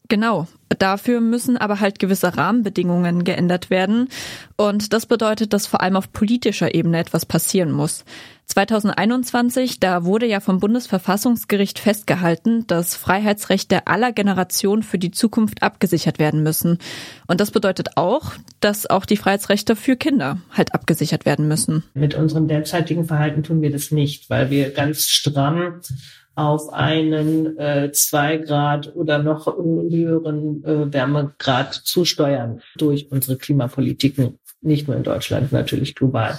Genau. 0.09 0.47
Dafür 0.79 1.21
müssen 1.21 1.57
aber 1.57 1.81
halt 1.81 1.99
gewisse 1.99 2.37
Rahmenbedingungen 2.37 3.25
geändert 3.25 3.71
werden. 3.71 4.09
Und 4.57 4.93
das 4.93 5.07
bedeutet, 5.07 5.53
dass 5.53 5.67
vor 5.67 5.81
allem 5.81 5.97
auf 5.97 6.13
politischer 6.13 6.75
Ebene 6.75 6.99
etwas 6.99 7.25
passieren 7.25 7.71
muss. 7.71 8.05
2021, 8.47 9.81
da 9.81 10.05
wurde 10.05 10.27
ja 10.27 10.41
vom 10.41 10.61
Bundesverfassungsgericht 10.61 11.79
festgehalten, 11.79 12.67
dass 12.67 12.95
Freiheitsrechte 12.95 13.87
aller 13.87 14.13
Generationen 14.13 14.83
für 14.83 14.99
die 14.99 15.11
Zukunft 15.11 15.63
abgesichert 15.63 16.19
werden 16.19 16.43
müssen. 16.43 16.79
Und 17.27 17.41
das 17.41 17.51
bedeutet 17.51 17.97
auch, 17.97 18.33
dass 18.61 18.89
auch 18.89 19.05
die 19.05 19.17
Freiheitsrechte 19.17 19.75
für 19.75 19.97
Kinder 19.97 20.39
halt 20.53 20.75
abgesichert 20.75 21.27
werden 21.27 21.49
müssen. 21.49 21.83
Mit 21.95 22.15
unserem 22.15 22.47
derzeitigen 22.47 23.05
Verhalten 23.05 23.43
tun 23.43 23.63
wir 23.63 23.71
das 23.71 23.91
nicht, 23.91 24.31
weil 24.31 24.51
wir 24.51 24.71
ganz 24.71 25.07
stramm 25.07 25.81
auf 26.37 26.73
einen 26.73 27.59
äh, 27.59 27.91
zwei 27.93 28.37
Grad 28.37 28.95
oder 28.95 29.19
noch 29.19 29.47
höheren 29.47 30.63
äh, 30.65 30.93
Wärmegrad 30.93 31.73
zusteuern 31.75 32.61
durch 32.77 33.11
unsere 33.11 33.39
Klimapolitiken, 33.39 34.39
nicht 34.61 34.87
nur 34.87 34.97
in 34.97 35.03
Deutschland, 35.03 35.51
natürlich 35.51 35.95
global. 35.95 36.39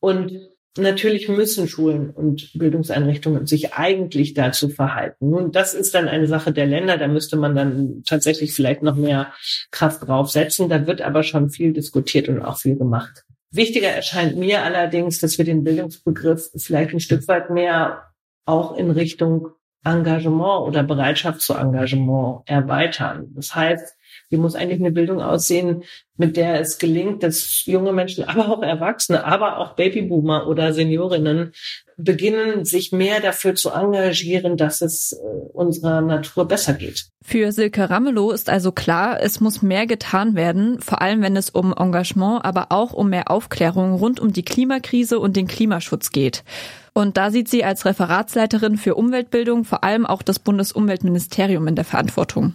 Und 0.00 0.32
natürlich 0.76 1.28
müssen 1.28 1.68
Schulen 1.68 2.10
und 2.10 2.50
Bildungseinrichtungen 2.54 3.46
sich 3.46 3.72
eigentlich 3.74 4.34
dazu 4.34 4.68
verhalten. 4.68 5.30
Nun, 5.30 5.52
das 5.52 5.74
ist 5.74 5.94
dann 5.94 6.08
eine 6.08 6.26
Sache 6.26 6.52
der 6.52 6.66
Länder, 6.66 6.98
da 6.98 7.06
müsste 7.06 7.36
man 7.36 7.54
dann 7.54 8.02
tatsächlich 8.04 8.52
vielleicht 8.52 8.82
noch 8.82 8.96
mehr 8.96 9.32
Kraft 9.70 10.06
draufsetzen. 10.06 10.68
Da 10.68 10.88
wird 10.88 11.02
aber 11.02 11.22
schon 11.22 11.50
viel 11.50 11.72
diskutiert 11.72 12.28
und 12.28 12.42
auch 12.42 12.58
viel 12.58 12.76
gemacht. 12.76 13.24
Wichtiger 13.52 13.88
erscheint 13.88 14.36
mir 14.36 14.64
allerdings, 14.64 15.20
dass 15.20 15.38
wir 15.38 15.44
den 15.44 15.62
Bildungsbegriff 15.62 16.50
vielleicht 16.56 16.92
ein 16.92 17.00
Stück 17.00 17.26
weit 17.28 17.50
mehr 17.50 18.02
auch 18.46 18.76
in 18.76 18.90
Richtung 18.90 19.48
Engagement 19.84 20.66
oder 20.66 20.82
Bereitschaft 20.82 21.42
zu 21.42 21.54
Engagement 21.54 22.42
erweitern. 22.46 23.28
Das 23.34 23.54
heißt, 23.54 23.96
wie 24.28 24.36
muss 24.36 24.54
eigentlich 24.54 24.80
eine 24.80 24.92
Bildung 24.92 25.20
aussehen, 25.20 25.84
mit 26.16 26.36
der 26.36 26.60
es 26.60 26.78
gelingt, 26.78 27.22
dass 27.22 27.64
junge 27.66 27.92
Menschen, 27.92 28.24
aber 28.24 28.48
auch 28.48 28.62
Erwachsene, 28.62 29.24
aber 29.24 29.58
auch 29.58 29.74
Babyboomer 29.74 30.46
oder 30.46 30.72
Seniorinnen 30.72 31.52
beginnen, 31.96 32.64
sich 32.64 32.92
mehr 32.92 33.20
dafür 33.20 33.54
zu 33.54 33.70
engagieren, 33.70 34.56
dass 34.56 34.82
es 34.82 35.12
äh, 35.12 35.16
unserer 35.52 36.02
Natur 36.02 36.46
besser 36.46 36.74
geht. 36.74 37.06
Für 37.22 37.52
Silke 37.52 37.88
Ramelow 37.88 38.32
ist 38.32 38.50
also 38.50 38.70
klar, 38.70 39.20
es 39.22 39.40
muss 39.40 39.62
mehr 39.62 39.86
getan 39.86 40.34
werden, 40.34 40.80
vor 40.80 41.00
allem 41.00 41.22
wenn 41.22 41.36
es 41.36 41.50
um 41.50 41.74
Engagement, 41.76 42.44
aber 42.44 42.66
auch 42.70 42.92
um 42.92 43.08
mehr 43.08 43.30
Aufklärung 43.30 43.94
rund 43.94 44.20
um 44.20 44.32
die 44.32 44.44
Klimakrise 44.44 45.18
und 45.18 45.36
den 45.36 45.46
Klimaschutz 45.46 46.10
geht. 46.10 46.44
Und 46.92 47.16
da 47.16 47.30
sieht 47.30 47.48
sie 47.48 47.64
als 47.64 47.84
Referatsleiterin 47.84 48.76
für 48.76 48.94
Umweltbildung 48.94 49.64
vor 49.64 49.82
allem 49.82 50.06
auch 50.06 50.22
das 50.22 50.38
Bundesumweltministerium 50.38 51.66
in 51.66 51.76
der 51.76 51.84
Verantwortung. 51.84 52.54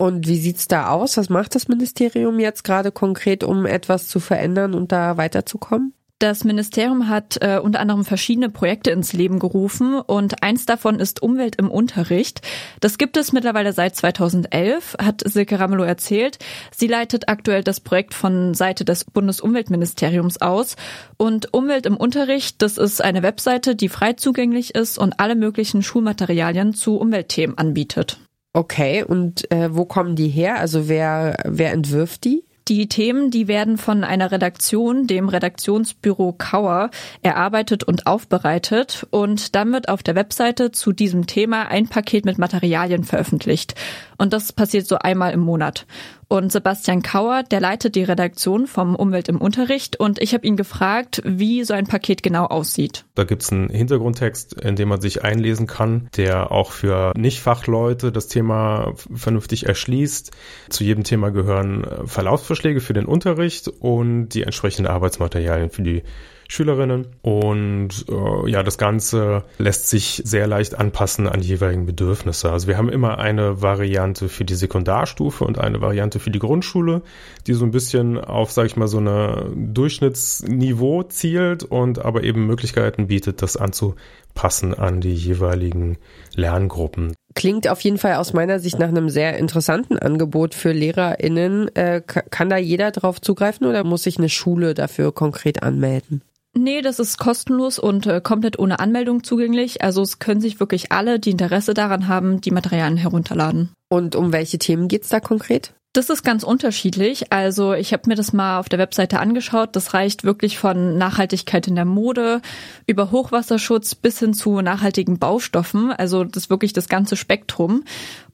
Und 0.00 0.26
wie 0.26 0.38
sieht's 0.38 0.66
da 0.66 0.88
aus? 0.88 1.18
Was 1.18 1.28
macht 1.28 1.54
das 1.54 1.68
Ministerium 1.68 2.40
jetzt 2.40 2.64
gerade 2.64 2.90
konkret, 2.90 3.44
um 3.44 3.66
etwas 3.66 4.08
zu 4.08 4.18
verändern 4.18 4.72
und 4.72 4.92
da 4.92 5.18
weiterzukommen? 5.18 5.92
Das 6.18 6.42
Ministerium 6.42 7.10
hat 7.10 7.36
äh, 7.42 7.58
unter 7.62 7.80
anderem 7.80 8.06
verschiedene 8.06 8.48
Projekte 8.48 8.92
ins 8.92 9.12
Leben 9.12 9.38
gerufen 9.38 10.00
und 10.00 10.42
eins 10.42 10.64
davon 10.64 11.00
ist 11.00 11.22
Umwelt 11.22 11.56
im 11.56 11.70
Unterricht. 11.70 12.40
Das 12.80 12.96
gibt 12.96 13.18
es 13.18 13.34
mittlerweile 13.34 13.74
seit 13.74 13.94
2011, 13.94 14.96
hat 14.98 15.22
Silke 15.22 15.60
Ramelow 15.60 15.84
erzählt. 15.84 16.38
Sie 16.74 16.86
leitet 16.86 17.28
aktuell 17.28 17.62
das 17.62 17.80
Projekt 17.80 18.14
von 18.14 18.54
Seite 18.54 18.86
des 18.86 19.04
Bundesumweltministeriums 19.04 20.40
aus. 20.40 20.76
Und 21.18 21.52
Umwelt 21.52 21.84
im 21.84 21.98
Unterricht, 21.98 22.62
das 22.62 22.78
ist 22.78 23.04
eine 23.04 23.22
Webseite, 23.22 23.76
die 23.76 23.90
frei 23.90 24.14
zugänglich 24.14 24.74
ist 24.74 24.96
und 24.96 25.20
alle 25.20 25.34
möglichen 25.34 25.82
Schulmaterialien 25.82 26.72
zu 26.72 26.96
Umweltthemen 26.96 27.58
anbietet. 27.58 28.18
Okay, 28.52 29.04
und 29.04 29.50
äh, 29.52 29.74
wo 29.74 29.84
kommen 29.84 30.16
die 30.16 30.28
her? 30.28 30.58
Also 30.58 30.88
wer, 30.88 31.36
wer 31.44 31.72
entwirft 31.72 32.24
die? 32.24 32.44
Die 32.66 32.88
Themen, 32.88 33.30
die 33.30 33.48
werden 33.48 33.78
von 33.78 34.04
einer 34.04 34.30
Redaktion, 34.30 35.06
dem 35.08 35.28
Redaktionsbüro 35.28 36.34
Kauer, 36.38 36.90
erarbeitet 37.22 37.82
und 37.82 38.06
aufbereitet 38.06 39.06
und 39.10 39.56
dann 39.56 39.72
wird 39.72 39.88
auf 39.88 40.04
der 40.04 40.14
Webseite 40.14 40.70
zu 40.70 40.92
diesem 40.92 41.26
Thema 41.26 41.68
ein 41.68 41.88
Paket 41.88 42.24
mit 42.24 42.38
Materialien 42.38 43.02
veröffentlicht. 43.02 43.74
Und 44.18 44.32
das 44.32 44.52
passiert 44.52 44.86
so 44.86 44.98
einmal 44.98 45.32
im 45.32 45.40
Monat. 45.40 45.86
Und 46.32 46.52
Sebastian 46.52 47.02
Kauer, 47.02 47.42
der 47.42 47.58
leitet 47.58 47.96
die 47.96 48.04
Redaktion 48.04 48.68
vom 48.68 48.94
Umwelt 48.94 49.28
im 49.28 49.40
Unterricht 49.40 49.98
und 49.98 50.22
ich 50.22 50.32
habe 50.32 50.46
ihn 50.46 50.56
gefragt, 50.56 51.20
wie 51.24 51.64
so 51.64 51.74
ein 51.74 51.88
Paket 51.88 52.22
genau 52.22 52.44
aussieht. 52.44 53.04
Da 53.16 53.24
gibt's 53.24 53.50
einen 53.50 53.68
Hintergrundtext, 53.68 54.52
in 54.62 54.76
dem 54.76 54.90
man 54.90 55.00
sich 55.00 55.24
einlesen 55.24 55.66
kann, 55.66 56.08
der 56.16 56.52
auch 56.52 56.70
für 56.70 57.12
Nicht-Fachleute 57.16 58.12
das 58.12 58.28
Thema 58.28 58.92
vernünftig 59.12 59.66
erschließt. 59.66 60.30
Zu 60.68 60.84
jedem 60.84 61.02
Thema 61.02 61.30
gehören 61.30 61.84
Verlaufsvorschläge 62.06 62.80
für 62.80 62.92
den 62.92 63.06
Unterricht 63.06 63.66
und 63.66 64.28
die 64.28 64.44
entsprechenden 64.44 64.88
Arbeitsmaterialien 64.88 65.70
für 65.70 65.82
die 65.82 66.04
Schülerinnen. 66.50 67.06
Und 67.22 68.06
äh, 68.08 68.50
ja, 68.50 68.64
das 68.64 68.76
Ganze 68.76 69.44
lässt 69.58 69.88
sich 69.88 70.20
sehr 70.24 70.48
leicht 70.48 70.76
anpassen 70.76 71.28
an 71.28 71.40
die 71.40 71.48
jeweiligen 71.48 71.86
Bedürfnisse. 71.86 72.50
Also 72.50 72.66
wir 72.66 72.76
haben 72.76 72.88
immer 72.88 73.18
eine 73.18 73.62
Variante 73.62 74.28
für 74.28 74.44
die 74.44 74.56
Sekundarstufe 74.56 75.44
und 75.44 75.58
eine 75.58 75.80
Variante 75.80 76.18
für 76.18 76.32
die 76.32 76.40
Grundschule, 76.40 77.02
die 77.46 77.52
so 77.52 77.64
ein 77.64 77.70
bisschen 77.70 78.18
auf, 78.18 78.50
sage 78.50 78.66
ich 78.66 78.76
mal, 78.76 78.88
so 78.88 78.98
eine 78.98 79.48
Durchschnittsniveau 79.54 81.04
zielt 81.04 81.62
und 81.62 82.04
aber 82.04 82.24
eben 82.24 82.46
Möglichkeiten 82.46 83.06
bietet, 83.06 83.42
das 83.42 83.56
anzupassen 83.56 84.74
an 84.74 85.00
die 85.00 85.14
jeweiligen 85.14 85.98
Lerngruppen. 86.34 87.14
Klingt 87.36 87.68
auf 87.68 87.80
jeden 87.82 87.98
Fall 87.98 88.16
aus 88.16 88.32
meiner 88.32 88.58
Sicht 88.58 88.80
nach 88.80 88.88
einem 88.88 89.08
sehr 89.08 89.38
interessanten 89.38 90.00
Angebot 90.00 90.56
für 90.56 90.72
LehrerInnen. 90.72 91.74
Äh, 91.76 92.02
kann 92.04 92.50
da 92.50 92.56
jeder 92.56 92.90
drauf 92.90 93.20
zugreifen 93.20 93.68
oder 93.68 93.84
muss 93.84 94.02
sich 94.02 94.18
eine 94.18 94.28
Schule 94.28 94.74
dafür 94.74 95.12
konkret 95.12 95.62
anmelden? 95.62 96.22
Nee, 96.56 96.82
das 96.82 96.98
ist 96.98 97.18
kostenlos 97.18 97.78
und 97.78 98.06
äh, 98.06 98.20
komplett 98.20 98.58
ohne 98.58 98.80
Anmeldung 98.80 99.22
zugänglich. 99.22 99.82
Also 99.82 100.02
es 100.02 100.18
können 100.18 100.40
sich 100.40 100.58
wirklich 100.58 100.90
alle, 100.90 101.20
die 101.20 101.30
Interesse 101.30 101.74
daran 101.74 102.08
haben, 102.08 102.40
die 102.40 102.50
Materialien 102.50 102.96
herunterladen. 102.96 103.70
Und 103.88 104.16
um 104.16 104.32
welche 104.32 104.58
Themen 104.58 104.88
geht's 104.88 105.08
da 105.08 105.20
konkret? 105.20 105.74
Das 105.92 106.08
ist 106.08 106.22
ganz 106.22 106.44
unterschiedlich. 106.44 107.32
Also 107.32 107.72
ich 107.72 107.92
habe 107.92 108.04
mir 108.06 108.14
das 108.14 108.32
mal 108.32 108.60
auf 108.60 108.68
der 108.68 108.78
Webseite 108.78 109.18
angeschaut. 109.18 109.70
Das 109.74 109.92
reicht 109.92 110.22
wirklich 110.22 110.56
von 110.56 110.96
Nachhaltigkeit 110.96 111.66
in 111.66 111.74
der 111.74 111.84
Mode 111.84 112.42
über 112.86 113.10
Hochwasserschutz 113.10 113.96
bis 113.96 114.20
hin 114.20 114.32
zu 114.32 114.60
nachhaltigen 114.60 115.18
Baustoffen. 115.18 115.90
Also 115.90 116.22
das 116.22 116.44
ist 116.44 116.50
wirklich 116.50 116.72
das 116.72 116.88
ganze 116.88 117.16
Spektrum. 117.16 117.82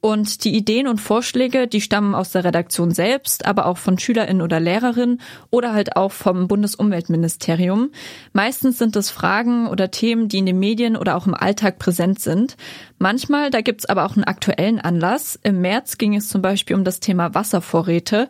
Und 0.01 0.43
die 0.43 0.55
Ideen 0.55 0.87
und 0.87 1.01
Vorschläge, 1.01 1.67
die 1.67 1.81
stammen 1.81 2.13
aus 2.13 2.31
der 2.31 2.43
Redaktion 2.43 2.91
selbst, 2.91 3.47
aber 3.47 3.65
auch 3.65 3.79
von 3.79 3.97
Schülerinnen 3.97 4.43
oder 4.43 4.59
Lehrerinnen 4.59 5.19
oder 5.49 5.73
halt 5.73 5.95
auch 5.95 6.11
vom 6.11 6.47
Bundesumweltministerium. 6.47 7.89
Meistens 8.33 8.77
sind 8.77 8.95
es 8.95 9.09
Fragen 9.09 9.65
oder 9.67 9.89
Themen, 9.89 10.27
die 10.27 10.37
in 10.37 10.45
den 10.45 10.59
Medien 10.59 10.95
oder 10.95 11.17
auch 11.17 11.25
im 11.25 11.33
Alltag 11.33 11.79
präsent 11.79 12.19
sind. 12.19 12.55
Manchmal, 12.99 13.51
da 13.51 13.61
gibt's 13.61 13.85
aber 13.85 14.05
auch 14.05 14.15
einen 14.15 14.23
aktuellen 14.23 14.79
Anlass. 14.79 15.39
Im 15.43 15.61
März 15.61 15.97
ging 15.97 16.15
es 16.15 16.29
zum 16.29 16.41
Beispiel 16.41 16.75
um 16.75 16.83
das 16.83 16.99
Thema 16.99 17.35
Wasservorräte. 17.35 18.27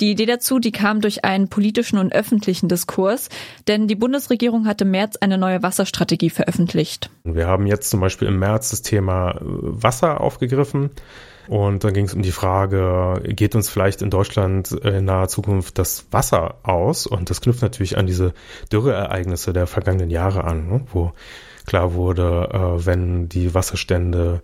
Die 0.00 0.10
Idee 0.10 0.26
dazu, 0.26 0.58
die 0.58 0.72
kam 0.72 1.00
durch 1.00 1.24
einen 1.24 1.48
politischen 1.48 1.96
und 1.96 2.12
öffentlichen 2.12 2.68
Diskurs, 2.68 3.28
denn 3.68 3.86
die 3.86 3.94
Bundesregierung 3.94 4.66
hat 4.66 4.80
im 4.80 4.90
März 4.90 5.16
eine 5.16 5.38
neue 5.38 5.62
Wasserstrategie 5.62 6.30
veröffentlicht. 6.30 7.08
Wir 7.22 7.46
haben 7.46 7.66
jetzt 7.66 7.88
zum 7.88 8.00
Beispiel 8.00 8.26
im 8.26 8.38
März 8.38 8.70
das 8.70 8.82
Thema 8.82 9.30
äh, 9.30 9.40
Wasser 9.40 10.20
aufgegriffen. 10.20 10.90
Und 11.48 11.84
dann 11.84 11.92
ging 11.92 12.06
es 12.06 12.14
um 12.14 12.22
die 12.22 12.32
Frage, 12.32 13.20
geht 13.24 13.54
uns 13.54 13.68
vielleicht 13.68 14.00
in 14.00 14.10
Deutschland 14.10 14.70
in 14.72 15.04
naher 15.04 15.28
Zukunft 15.28 15.78
das 15.78 16.06
Wasser 16.10 16.56
aus? 16.62 17.06
Und 17.06 17.30
das 17.30 17.40
knüpft 17.40 17.62
natürlich 17.62 17.98
an 17.98 18.06
diese 18.06 18.32
Dürreereignisse 18.72 19.52
der 19.52 19.66
vergangenen 19.66 20.10
Jahre 20.10 20.44
an, 20.44 20.68
ne? 20.68 20.80
wo 20.92 21.12
klar 21.66 21.94
wurde, 21.94 22.48
äh, 22.52 22.86
wenn 22.86 23.28
die 23.28 23.54
Wasserstände 23.54 24.42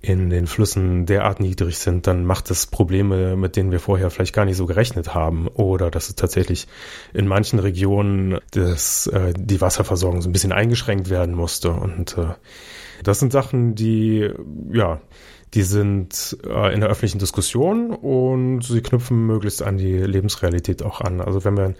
in 0.00 0.30
den 0.30 0.46
Flüssen 0.46 1.06
derart 1.06 1.40
niedrig 1.40 1.78
sind, 1.78 2.06
dann 2.06 2.24
macht 2.24 2.50
es 2.50 2.66
Probleme, 2.66 3.36
mit 3.36 3.56
denen 3.56 3.72
wir 3.72 3.80
vorher 3.80 4.10
vielleicht 4.10 4.34
gar 4.34 4.44
nicht 4.44 4.56
so 4.56 4.66
gerechnet 4.66 5.14
haben. 5.14 5.48
Oder 5.48 5.90
dass 5.90 6.08
es 6.08 6.14
tatsächlich 6.14 6.68
in 7.12 7.26
manchen 7.26 7.58
Regionen 7.58 8.38
das, 8.52 9.08
äh, 9.08 9.32
die 9.36 9.60
Wasserversorgung 9.60 10.22
so 10.22 10.28
ein 10.28 10.32
bisschen 10.32 10.52
eingeschränkt 10.52 11.10
werden 11.10 11.34
musste. 11.34 11.70
Und 11.72 12.16
äh, 12.16 12.34
das 13.02 13.18
sind 13.18 13.32
Sachen, 13.32 13.74
die, 13.74 14.30
ja, 14.72 15.00
die 15.54 15.62
sind 15.62 16.36
äh, 16.46 16.72
in 16.74 16.80
der 16.80 16.90
öffentlichen 16.90 17.18
Diskussion 17.18 17.90
und 17.90 18.62
sie 18.62 18.82
knüpfen 18.82 19.26
möglichst 19.26 19.62
an 19.62 19.78
die 19.78 19.96
Lebensrealität 19.96 20.82
auch 20.82 21.00
an. 21.00 21.20
Also 21.20 21.44
wenn 21.44 21.54
man 21.54 21.74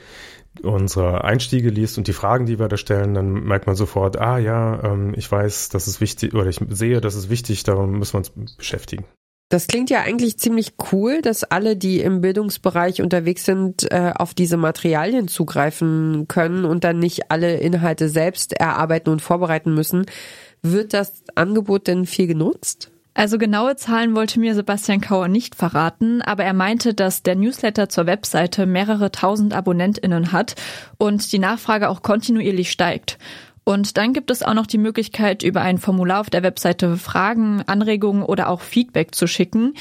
unsere 0.62 1.24
Einstiege 1.24 1.70
liest 1.70 1.98
und 1.98 2.06
die 2.08 2.12
Fragen, 2.12 2.46
die 2.46 2.58
wir 2.58 2.68
da 2.68 2.76
stellen, 2.76 3.14
dann 3.14 3.32
merkt 3.32 3.66
man 3.66 3.76
sofort, 3.76 4.18
ah 4.18 4.38
ja, 4.38 4.82
ähm, 4.82 5.14
ich 5.16 5.30
weiß, 5.30 5.68
das 5.68 5.88
ist 5.88 6.00
wichtig 6.00 6.34
oder 6.34 6.46
ich 6.46 6.60
sehe, 6.68 7.00
das 7.00 7.14
ist 7.14 7.30
wichtig, 7.30 7.62
darum 7.62 7.98
müssen 7.98 8.14
wir 8.14 8.18
uns 8.18 8.56
beschäftigen. 8.56 9.04
Das 9.50 9.66
klingt 9.66 9.88
ja 9.88 10.02
eigentlich 10.02 10.38
ziemlich 10.38 10.74
cool, 10.92 11.22
dass 11.22 11.42
alle, 11.42 11.74
die 11.74 12.00
im 12.00 12.20
Bildungsbereich 12.20 13.00
unterwegs 13.00 13.46
sind, 13.46 13.90
äh, 13.90 14.12
auf 14.14 14.34
diese 14.34 14.58
Materialien 14.58 15.26
zugreifen 15.26 16.28
können 16.28 16.66
und 16.66 16.84
dann 16.84 16.98
nicht 16.98 17.30
alle 17.30 17.56
Inhalte 17.56 18.10
selbst 18.10 18.52
erarbeiten 18.52 19.08
und 19.08 19.22
vorbereiten 19.22 19.72
müssen. 19.72 20.04
Wird 20.60 20.92
das 20.92 21.22
Angebot 21.34 21.86
denn 21.86 22.04
viel 22.04 22.26
genutzt? 22.26 22.90
Also 23.18 23.36
genaue 23.36 23.74
Zahlen 23.74 24.14
wollte 24.14 24.38
mir 24.38 24.54
Sebastian 24.54 25.00
Kauer 25.00 25.26
nicht 25.26 25.56
verraten, 25.56 26.22
aber 26.22 26.44
er 26.44 26.52
meinte, 26.52 26.94
dass 26.94 27.24
der 27.24 27.34
Newsletter 27.34 27.88
zur 27.88 28.06
Webseite 28.06 28.64
mehrere 28.64 29.10
tausend 29.10 29.54
AbonnentInnen 29.54 30.30
hat 30.30 30.54
und 30.98 31.32
die 31.32 31.40
Nachfrage 31.40 31.88
auch 31.88 32.02
kontinuierlich 32.02 32.70
steigt. 32.70 33.18
Und 33.64 33.96
dann 33.96 34.12
gibt 34.12 34.30
es 34.30 34.44
auch 34.44 34.54
noch 34.54 34.68
die 34.68 34.78
Möglichkeit, 34.78 35.42
über 35.42 35.62
ein 35.62 35.78
Formular 35.78 36.20
auf 36.20 36.30
der 36.30 36.44
Webseite 36.44 36.96
Fragen, 36.96 37.64
Anregungen 37.66 38.22
oder 38.22 38.48
auch 38.48 38.60
Feedback 38.60 39.16
zu 39.16 39.26
schicken. 39.26 39.74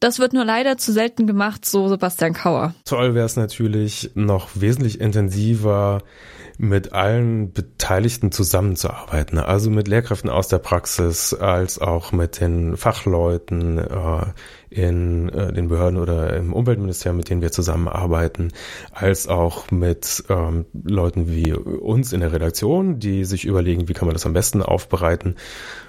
Das 0.00 0.18
wird 0.18 0.32
nur 0.32 0.44
leider 0.44 0.76
zu 0.76 0.92
selten 0.92 1.28
gemacht, 1.28 1.64
so 1.64 1.86
Sebastian 1.86 2.32
Kauer. 2.32 2.74
Toll 2.86 3.14
wäre 3.14 3.26
es 3.26 3.36
natürlich 3.36 4.10
noch 4.16 4.48
wesentlich 4.54 5.00
intensiver 5.00 6.02
mit 6.60 6.92
allen 6.92 7.54
Beteiligten 7.54 8.32
zusammenzuarbeiten. 8.32 9.38
Also 9.38 9.70
mit 9.70 9.88
Lehrkräften 9.88 10.28
aus 10.28 10.48
der 10.48 10.58
Praxis, 10.58 11.32
als 11.32 11.78
auch 11.78 12.12
mit 12.12 12.38
den 12.38 12.76
Fachleuten 12.76 13.78
äh, 13.78 14.26
in 14.68 15.30
äh, 15.30 15.54
den 15.54 15.68
Behörden 15.68 15.98
oder 15.98 16.36
im 16.36 16.52
Umweltministerium, 16.52 17.16
mit 17.16 17.30
denen 17.30 17.40
wir 17.40 17.50
zusammenarbeiten, 17.50 18.52
als 18.92 19.26
auch 19.26 19.70
mit 19.70 20.22
ähm, 20.28 20.66
Leuten 20.74 21.28
wie 21.28 21.54
uns 21.54 22.12
in 22.12 22.20
der 22.20 22.34
Redaktion, 22.34 22.98
die 22.98 23.24
sich 23.24 23.46
überlegen, 23.46 23.88
wie 23.88 23.94
kann 23.94 24.06
man 24.06 24.14
das 24.14 24.26
am 24.26 24.34
besten 24.34 24.62
aufbereiten. 24.62 25.36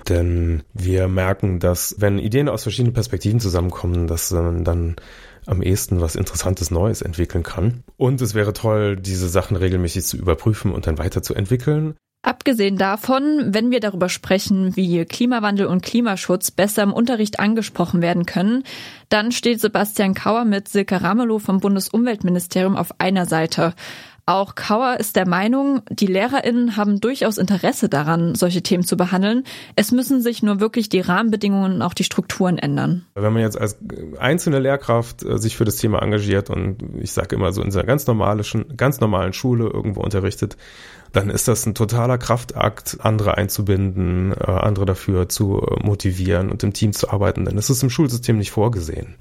Denn 0.08 0.64
wir 0.74 1.10
merken, 1.10 1.60
dass 1.60 1.96
wenn 2.00 2.18
Ideen 2.18 2.48
aus 2.48 2.64
verschiedenen 2.64 2.94
Perspektiven 2.94 3.42
zusammenkommen, 3.42 4.08
dass 4.08 4.32
man 4.32 4.64
dann 4.64 4.96
am 5.46 5.62
ehesten 5.62 6.02
was 6.02 6.16
Interessantes 6.16 6.72
Neues 6.72 7.02
entwickeln 7.02 7.44
kann. 7.44 7.84
Und 7.98 8.22
es 8.22 8.34
wäre 8.34 8.54
toll, 8.54 8.96
diese 8.96 9.28
Sachen 9.28 9.58
regelmäßig 9.58 10.06
zu 10.06 10.18
überprüfen 10.18 10.72
und 10.74 10.88
dann 10.88 10.98
weiterzuentwickeln. 10.98 11.96
Abgesehen 12.24 12.78
davon, 12.78 13.48
wenn 13.48 13.72
wir 13.72 13.80
darüber 13.80 14.08
sprechen, 14.08 14.76
wie 14.76 15.06
Klimawandel 15.06 15.66
und 15.66 15.82
Klimaschutz 15.82 16.52
besser 16.52 16.84
im 16.84 16.94
Unterricht 16.94 17.40
angesprochen 17.40 18.04
werden 18.04 18.28
können, 18.28 18.64
dann 19.10 19.32
steht 19.32 19.60
Sebastian 19.60 20.14
Kauer 20.14 20.46
mit 20.46 20.68
Silke 20.68 21.02
Ramelow 21.02 21.40
vom 21.40 21.60
Bundesumweltministerium 21.60 22.78
auf 22.78 23.00
einer 23.00 23.26
Seite. 23.26 23.74
Auch 24.26 24.56
Kauer 24.56 24.98
ist 25.00 25.16
der 25.16 25.28
Meinung, 25.28 25.82
die 25.90 26.06
LehrerInnen 26.06 26.78
haben 26.78 27.02
durchaus 27.02 27.38
Interesse 27.38 27.90
daran, 27.90 28.36
solche 28.36 28.62
Themen 28.62 28.84
zu 28.84 28.96
behandeln. 28.96 29.44
Es 29.76 29.92
müssen 29.92 30.22
sich 30.22 30.44
nur 30.44 30.60
wirklich 30.60 30.90
die 30.90 31.00
Rahmenbedingungen 31.00 31.74
und 31.74 31.82
auch 31.82 31.94
die 31.94 32.04
Strukturen 32.04 32.58
ändern. 32.58 33.06
Wenn 33.16 33.34
man 33.34 33.42
jetzt 33.42 33.60
als 33.60 33.78
einzelne 34.20 34.60
Lehrkraft 34.60 35.24
äh, 35.24 35.38
sich 35.38 35.58
für 35.58 35.66
das 35.66 35.78
Thema 35.78 36.02
engagiert 36.02 36.50
und 36.50 36.78
ich 37.00 37.12
sage 37.12 37.36
immer 37.36 37.52
so 37.52 37.62
in 37.62 37.74
einer 37.74 37.84
ganz 37.84 38.06
normalen, 38.08 38.44
ganz 38.78 39.00
normalen 39.00 39.34
Schule 39.34 39.66
irgendwo 39.66 40.02
unterrichtet, 40.02 40.56
dann 41.12 41.30
ist 41.30 41.48
das 41.48 41.66
ein 41.66 41.76
totaler 41.76 42.18
Kraftakt, 42.18 42.98
andere 43.00 43.38
einzubinden, 43.38 44.32
äh, 44.34 44.46
andere 44.46 44.86
dafür 44.86 45.30
zu 45.30 45.66
motivieren 45.82 46.50
und 46.50 46.64
im 46.64 46.74
Team 46.74 46.94
zu 46.94 47.10
arbeiten, 47.10 47.46
denn 47.46 47.56
das 47.56 47.70
ist 47.70 47.84
im 47.84 47.90
Schulsystem 47.90 48.38
nicht 48.38 48.52
vorgesehen. 48.52 49.16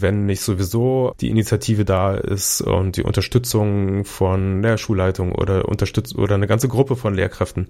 Wenn 0.00 0.26
nicht 0.26 0.40
sowieso 0.40 1.12
die 1.20 1.30
Initiative 1.30 1.84
da 1.84 2.14
ist 2.14 2.60
und 2.60 2.96
die 2.96 3.02
Unterstützung 3.02 4.04
von 4.04 4.62
der 4.62 4.78
Schulleitung 4.78 5.32
oder 5.32 5.68
unterstützt 5.68 6.16
oder 6.16 6.34
eine 6.34 6.46
ganze 6.46 6.68
Gruppe 6.68 6.96
von 6.96 7.14
Lehrkräften, 7.14 7.68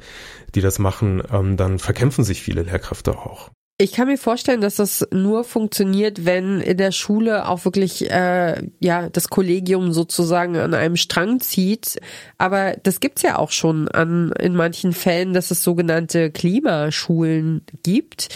die 0.54 0.60
das 0.60 0.78
machen, 0.78 1.22
ähm, 1.32 1.56
dann 1.56 1.78
verkämpfen 1.78 2.24
sich 2.24 2.42
viele 2.42 2.62
Lehrkräfte 2.62 3.16
auch. 3.18 3.50
Ich 3.80 3.92
kann 3.92 4.08
mir 4.08 4.18
vorstellen, 4.18 4.60
dass 4.60 4.74
das 4.74 5.06
nur 5.12 5.44
funktioniert, 5.44 6.26
wenn 6.26 6.60
in 6.60 6.76
der 6.78 6.90
Schule 6.90 7.48
auch 7.48 7.64
wirklich 7.64 8.10
äh, 8.10 8.60
ja 8.80 9.08
das 9.08 9.28
Kollegium 9.28 9.92
sozusagen 9.92 10.56
an 10.56 10.74
einem 10.74 10.96
Strang 10.96 11.38
zieht. 11.38 12.00
Aber 12.38 12.74
das 12.82 12.98
gibt's 12.98 13.22
ja 13.22 13.38
auch 13.38 13.52
schon 13.52 13.86
an 13.86 14.32
in 14.32 14.56
manchen 14.56 14.92
Fällen, 14.92 15.32
dass 15.32 15.52
es 15.52 15.62
sogenannte 15.62 16.32
Klimaschulen 16.32 17.62
gibt. 17.84 18.30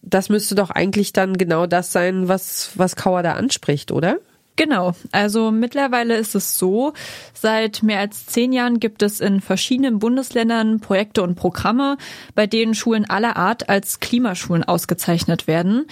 Das 0.00 0.30
müsste 0.30 0.54
doch 0.54 0.70
eigentlich 0.70 1.12
dann 1.12 1.36
genau 1.36 1.66
das 1.66 1.92
sein, 1.92 2.28
was 2.28 2.70
was 2.76 2.96
Kauer 2.96 3.22
da 3.22 3.32
anspricht, 3.32 3.92
oder? 3.92 4.18
Genau, 4.56 4.94
also 5.12 5.50
mittlerweile 5.50 6.16
ist 6.16 6.34
es 6.34 6.58
so, 6.58 6.94
seit 7.34 7.82
mehr 7.82 8.00
als 8.00 8.24
zehn 8.24 8.54
Jahren 8.54 8.80
gibt 8.80 9.02
es 9.02 9.20
in 9.20 9.42
verschiedenen 9.42 9.98
Bundesländern 9.98 10.80
Projekte 10.80 11.22
und 11.22 11.34
Programme, 11.34 11.98
bei 12.34 12.46
denen 12.46 12.74
Schulen 12.74 13.08
aller 13.08 13.36
Art 13.36 13.68
als 13.68 14.00
Klimaschulen 14.00 14.64
ausgezeichnet 14.64 15.46
werden. 15.46 15.86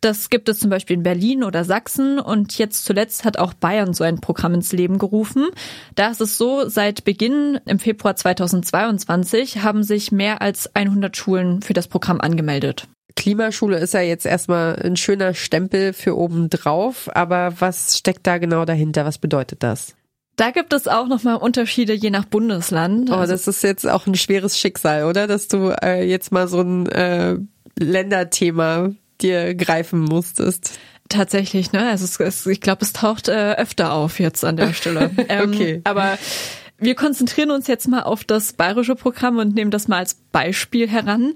Das 0.00 0.28
gibt 0.30 0.48
es 0.50 0.60
zum 0.60 0.70
Beispiel 0.70 0.96
in 0.96 1.02
Berlin 1.02 1.42
oder 1.42 1.64
Sachsen 1.64 2.20
und 2.20 2.56
jetzt 2.58 2.84
zuletzt 2.84 3.24
hat 3.24 3.38
auch 3.38 3.54
Bayern 3.54 3.94
so 3.94 4.04
ein 4.04 4.20
Programm 4.20 4.54
ins 4.54 4.70
Leben 4.70 4.98
gerufen. 4.98 5.46
Da 5.94 6.08
ist 6.08 6.20
es 6.20 6.36
so, 6.36 6.68
seit 6.68 7.04
Beginn 7.04 7.58
im 7.64 7.78
Februar 7.78 8.14
2022 8.14 9.62
haben 9.62 9.82
sich 9.82 10.12
mehr 10.12 10.42
als 10.42 10.72
100 10.76 11.16
Schulen 11.16 11.62
für 11.62 11.72
das 11.72 11.88
Programm 11.88 12.20
angemeldet. 12.20 12.86
Klimaschule 13.16 13.78
ist 13.78 13.94
ja 13.94 14.00
jetzt 14.00 14.26
erstmal 14.26 14.76
ein 14.76 14.96
schöner 14.96 15.34
Stempel 15.34 15.92
für 15.92 16.16
oben 16.16 16.50
drauf, 16.50 17.08
aber 17.14 17.54
was 17.60 17.98
steckt 17.98 18.26
da 18.26 18.38
genau 18.38 18.64
dahinter? 18.64 19.04
Was 19.04 19.18
bedeutet 19.18 19.62
das? 19.62 19.94
Da 20.36 20.50
gibt 20.50 20.72
es 20.72 20.88
auch 20.88 21.06
nochmal 21.06 21.36
Unterschiede 21.36 21.92
je 21.92 22.10
nach 22.10 22.24
Bundesland. 22.24 23.10
Oh, 23.10 23.14
also 23.14 23.32
das 23.32 23.46
ist 23.46 23.62
jetzt 23.62 23.88
auch 23.88 24.06
ein 24.06 24.16
schweres 24.16 24.58
Schicksal, 24.58 25.04
oder? 25.04 25.28
Dass 25.28 25.46
du 25.46 25.70
äh, 25.82 26.02
jetzt 26.04 26.32
mal 26.32 26.48
so 26.48 26.60
ein 26.60 26.86
äh, 26.86 27.36
Länderthema 27.78 28.90
dir 29.20 29.54
greifen 29.54 30.00
musstest. 30.00 30.78
Tatsächlich, 31.08 31.70
ne? 31.72 31.88
Also 31.88 32.04
es, 32.04 32.18
es, 32.18 32.46
ich 32.46 32.60
glaube, 32.60 32.82
es 32.82 32.92
taucht 32.92 33.28
äh, 33.28 33.52
öfter 33.52 33.92
auf 33.92 34.18
jetzt 34.18 34.44
an 34.44 34.56
der 34.56 34.72
Stelle. 34.72 35.10
Ähm, 35.28 35.50
okay. 35.50 35.80
Aber 35.84 36.18
wir 36.78 36.94
konzentrieren 36.94 37.50
uns 37.50 37.66
jetzt 37.66 37.88
mal 37.88 38.02
auf 38.02 38.24
das 38.24 38.52
bayerische 38.52 38.96
Programm 38.96 39.38
und 39.38 39.54
nehmen 39.54 39.70
das 39.70 39.88
mal 39.88 39.98
als 39.98 40.14
Beispiel 40.32 40.88
heran. 40.88 41.32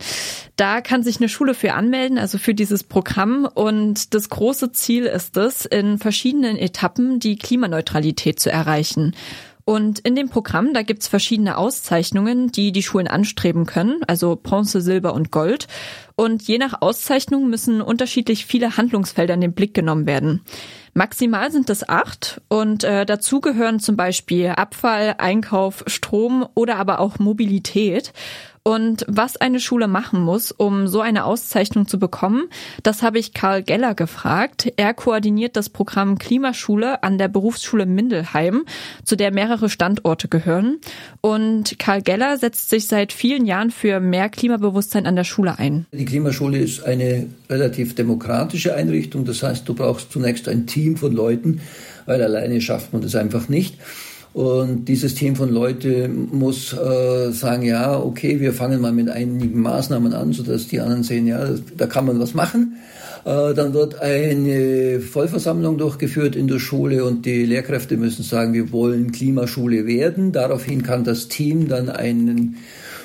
Da 0.56 0.80
kann 0.80 1.02
sich 1.02 1.18
eine 1.18 1.28
Schule 1.28 1.54
für 1.54 1.74
anmelden, 1.74 2.18
also 2.18 2.38
für 2.38 2.54
dieses 2.54 2.82
Programm. 2.82 3.48
Und 3.52 4.14
das 4.14 4.28
große 4.28 4.72
Ziel 4.72 5.04
ist 5.06 5.36
es, 5.36 5.64
in 5.64 5.98
verschiedenen 5.98 6.56
Etappen 6.56 7.20
die 7.20 7.36
Klimaneutralität 7.36 8.40
zu 8.40 8.50
erreichen. 8.50 9.14
Und 9.64 9.98
in 9.98 10.16
dem 10.16 10.30
Programm, 10.30 10.72
da 10.72 10.80
gibt's 10.80 11.08
verschiedene 11.08 11.58
Auszeichnungen, 11.58 12.50
die 12.50 12.72
die 12.72 12.82
Schulen 12.82 13.06
anstreben 13.06 13.66
können, 13.66 14.00
also 14.06 14.34
Bronze, 14.34 14.80
Silber 14.80 15.12
und 15.12 15.30
Gold. 15.30 15.68
Und 16.16 16.42
je 16.42 16.56
nach 16.56 16.80
Auszeichnung 16.80 17.50
müssen 17.50 17.82
unterschiedlich 17.82 18.46
viele 18.46 18.78
Handlungsfelder 18.78 19.34
in 19.34 19.42
den 19.42 19.52
Blick 19.52 19.74
genommen 19.74 20.06
werden. 20.06 20.40
Maximal 20.98 21.52
sind 21.52 21.70
es 21.70 21.88
acht 21.88 22.40
und 22.48 22.82
äh, 22.82 23.06
dazu 23.06 23.40
gehören 23.40 23.78
zum 23.78 23.96
Beispiel 23.96 24.48
Abfall, 24.48 25.14
Einkauf, 25.18 25.84
Strom 25.86 26.44
oder 26.56 26.74
aber 26.74 26.98
auch 26.98 27.20
Mobilität. 27.20 28.12
Und 28.68 29.06
was 29.08 29.38
eine 29.38 29.60
Schule 29.60 29.88
machen 29.88 30.20
muss, 30.20 30.52
um 30.52 30.88
so 30.88 31.00
eine 31.00 31.24
Auszeichnung 31.24 31.88
zu 31.88 31.98
bekommen, 31.98 32.50
das 32.82 33.00
habe 33.02 33.18
ich 33.18 33.32
Karl 33.32 33.62
Geller 33.62 33.94
gefragt. 33.94 34.70
Er 34.76 34.92
koordiniert 34.92 35.56
das 35.56 35.70
Programm 35.70 36.18
Klimaschule 36.18 37.02
an 37.02 37.16
der 37.16 37.28
Berufsschule 37.28 37.86
Mindelheim, 37.86 38.66
zu 39.04 39.16
der 39.16 39.32
mehrere 39.32 39.70
Standorte 39.70 40.28
gehören. 40.28 40.80
Und 41.22 41.78
Karl 41.78 42.02
Geller 42.02 42.36
setzt 42.36 42.68
sich 42.68 42.88
seit 42.88 43.14
vielen 43.14 43.46
Jahren 43.46 43.70
für 43.70 44.00
mehr 44.00 44.28
Klimabewusstsein 44.28 45.06
an 45.06 45.16
der 45.16 45.24
Schule 45.24 45.58
ein. 45.58 45.86
Die 45.92 46.04
Klimaschule 46.04 46.58
ist 46.58 46.84
eine 46.84 47.24
relativ 47.48 47.94
demokratische 47.94 48.74
Einrichtung. 48.74 49.24
Das 49.24 49.42
heißt, 49.42 49.66
du 49.66 49.72
brauchst 49.72 50.12
zunächst 50.12 50.46
ein 50.46 50.66
Team 50.66 50.98
von 50.98 51.14
Leuten, 51.14 51.62
weil 52.04 52.22
alleine 52.22 52.60
schafft 52.60 52.92
man 52.92 53.00
das 53.00 53.14
einfach 53.14 53.48
nicht. 53.48 53.78
Und 54.38 54.84
dieses 54.84 55.16
Team 55.16 55.34
von 55.34 55.52
Leuten 55.52 56.28
muss 56.30 56.72
äh, 56.72 57.32
sagen, 57.32 57.64
ja, 57.64 57.98
okay, 57.98 58.38
wir 58.38 58.52
fangen 58.52 58.80
mal 58.80 58.92
mit 58.92 59.08
einigen 59.08 59.60
Maßnahmen 59.60 60.12
an, 60.14 60.32
sodass 60.32 60.68
die 60.68 60.78
anderen 60.78 61.02
sehen, 61.02 61.26
ja, 61.26 61.44
da 61.76 61.88
kann 61.88 62.06
man 62.06 62.20
was 62.20 62.34
machen. 62.34 62.76
Äh, 63.24 63.52
dann 63.54 63.74
wird 63.74 64.00
eine 64.00 65.00
Vollversammlung 65.00 65.76
durchgeführt 65.76 66.36
in 66.36 66.46
der 66.46 66.60
Schule 66.60 67.04
und 67.04 67.26
die 67.26 67.46
Lehrkräfte 67.46 67.96
müssen 67.96 68.22
sagen, 68.22 68.54
wir 68.54 68.70
wollen 68.70 69.10
Klimaschule 69.10 69.88
werden. 69.88 70.30
Daraufhin 70.30 70.84
kann 70.84 71.02
das 71.02 71.26
Team 71.26 71.66
dann 71.66 71.88
einen 71.88 72.58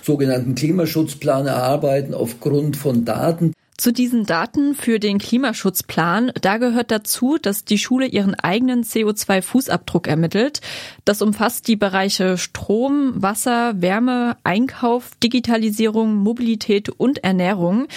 sogenannten 0.04 0.54
Klimaschutzplan 0.54 1.48
erarbeiten 1.48 2.14
aufgrund 2.14 2.78
von 2.78 3.06
Daten. 3.06 3.54
Zu 3.78 3.92
diesen 3.92 4.26
Daten 4.26 4.76
für 4.76 5.00
den 5.00 5.18
Klimaschutzplan, 5.18 6.32
da 6.42 6.58
gehört 6.58 6.92
dazu, 6.92 7.38
dass 7.42 7.66
die 7.66 7.80
Schule 7.80 8.06
ihren 8.06 8.36
eigenen 8.36 8.84
CO2-Fußabdruck 8.84 10.08
ermittelt. 10.08 10.62
Das 11.06 11.22
umfasst 11.22 11.68
die 11.68 11.76
Bereiche 11.76 12.38
Strom, 12.38 13.14
Wasser, 13.16 13.82
Wärme, 13.82 14.38
Einkauf, 14.44 15.12
Digitalisierung, 15.24 16.16
Mobilität 16.16 16.90
und 16.90 17.24
Ernährung. 17.24 17.88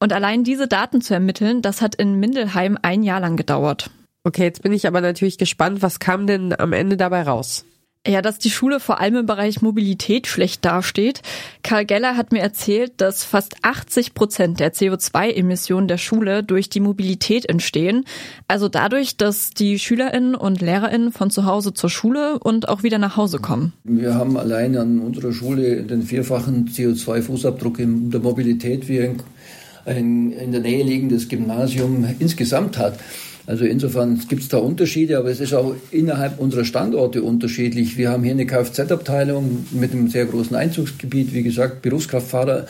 Und 0.00 0.12
allein 0.12 0.44
diese 0.44 0.66
Daten 0.66 1.02
zu 1.02 1.12
ermitteln, 1.12 1.60
das 1.60 1.82
hat 1.82 1.94
in 1.94 2.18
Mindelheim 2.18 2.78
ein 2.80 3.02
Jahr 3.02 3.20
lang 3.20 3.36
gedauert. 3.36 3.90
Okay, 4.24 4.44
jetzt 4.44 4.62
bin 4.62 4.72
ich 4.72 4.86
aber 4.86 5.00
natürlich 5.00 5.38
gespannt, 5.38 5.82
was 5.82 6.00
kam 6.00 6.26
denn 6.26 6.58
am 6.58 6.72
Ende 6.72 6.96
dabei 6.96 7.22
raus? 7.22 7.64
Ja, 8.06 8.22
dass 8.22 8.38
die 8.38 8.50
Schule 8.50 8.80
vor 8.80 9.00
allem 9.00 9.16
im 9.16 9.26
Bereich 9.26 9.60
Mobilität 9.60 10.26
schlecht 10.26 10.64
dasteht. 10.64 11.20
Karl 11.62 11.84
Geller 11.84 12.16
hat 12.16 12.32
mir 12.32 12.40
erzählt, 12.40 12.92
dass 12.98 13.24
fast 13.24 13.56
80 13.62 14.14
Prozent 14.14 14.60
der 14.60 14.72
CO2-Emissionen 14.72 15.88
der 15.88 15.98
Schule 15.98 16.42
durch 16.42 16.70
die 16.70 16.80
Mobilität 16.80 17.46
entstehen. 17.46 18.04
Also 18.46 18.68
dadurch, 18.68 19.16
dass 19.16 19.50
die 19.50 19.78
SchülerInnen 19.78 20.34
und 20.36 20.62
LehrerInnen 20.62 21.12
von 21.12 21.30
zu 21.30 21.44
Hause 21.44 21.74
zur 21.74 21.90
Schule 21.90 22.38
und 22.38 22.68
auch 22.68 22.82
wieder 22.82 22.98
nach 22.98 23.16
Hause 23.16 23.40
kommen. 23.40 23.74
Wir 23.84 24.14
haben 24.14 24.38
allein 24.38 24.76
an 24.76 25.00
unserer 25.00 25.32
Schule 25.32 25.82
den 25.82 26.02
vierfachen 26.02 26.68
CO2-Fußabdruck 26.68 27.78
in 27.78 28.10
der 28.10 28.20
Mobilität, 28.20 28.88
wie 28.88 29.00
ein, 29.00 29.22
ein 29.84 30.32
in 30.32 30.52
der 30.52 30.62
Nähe 30.62 30.84
liegendes 30.84 31.28
Gymnasium 31.28 32.06
insgesamt 32.20 32.78
hat. 32.78 32.98
Also 33.48 33.64
insofern 33.64 34.20
gibt 34.28 34.42
es 34.42 34.48
da 34.48 34.58
Unterschiede, 34.58 35.16
aber 35.16 35.30
es 35.30 35.40
ist 35.40 35.54
auch 35.54 35.74
innerhalb 35.90 36.38
unserer 36.38 36.66
Standorte 36.66 37.22
unterschiedlich. 37.22 37.96
Wir 37.96 38.10
haben 38.10 38.22
hier 38.22 38.32
eine 38.32 38.44
Kfz-Abteilung 38.44 39.66
mit 39.70 39.92
einem 39.92 40.08
sehr 40.08 40.26
großen 40.26 40.54
Einzugsgebiet, 40.54 41.32
wie 41.32 41.42
gesagt, 41.42 41.80
Berufskraftfahrer. 41.80 42.66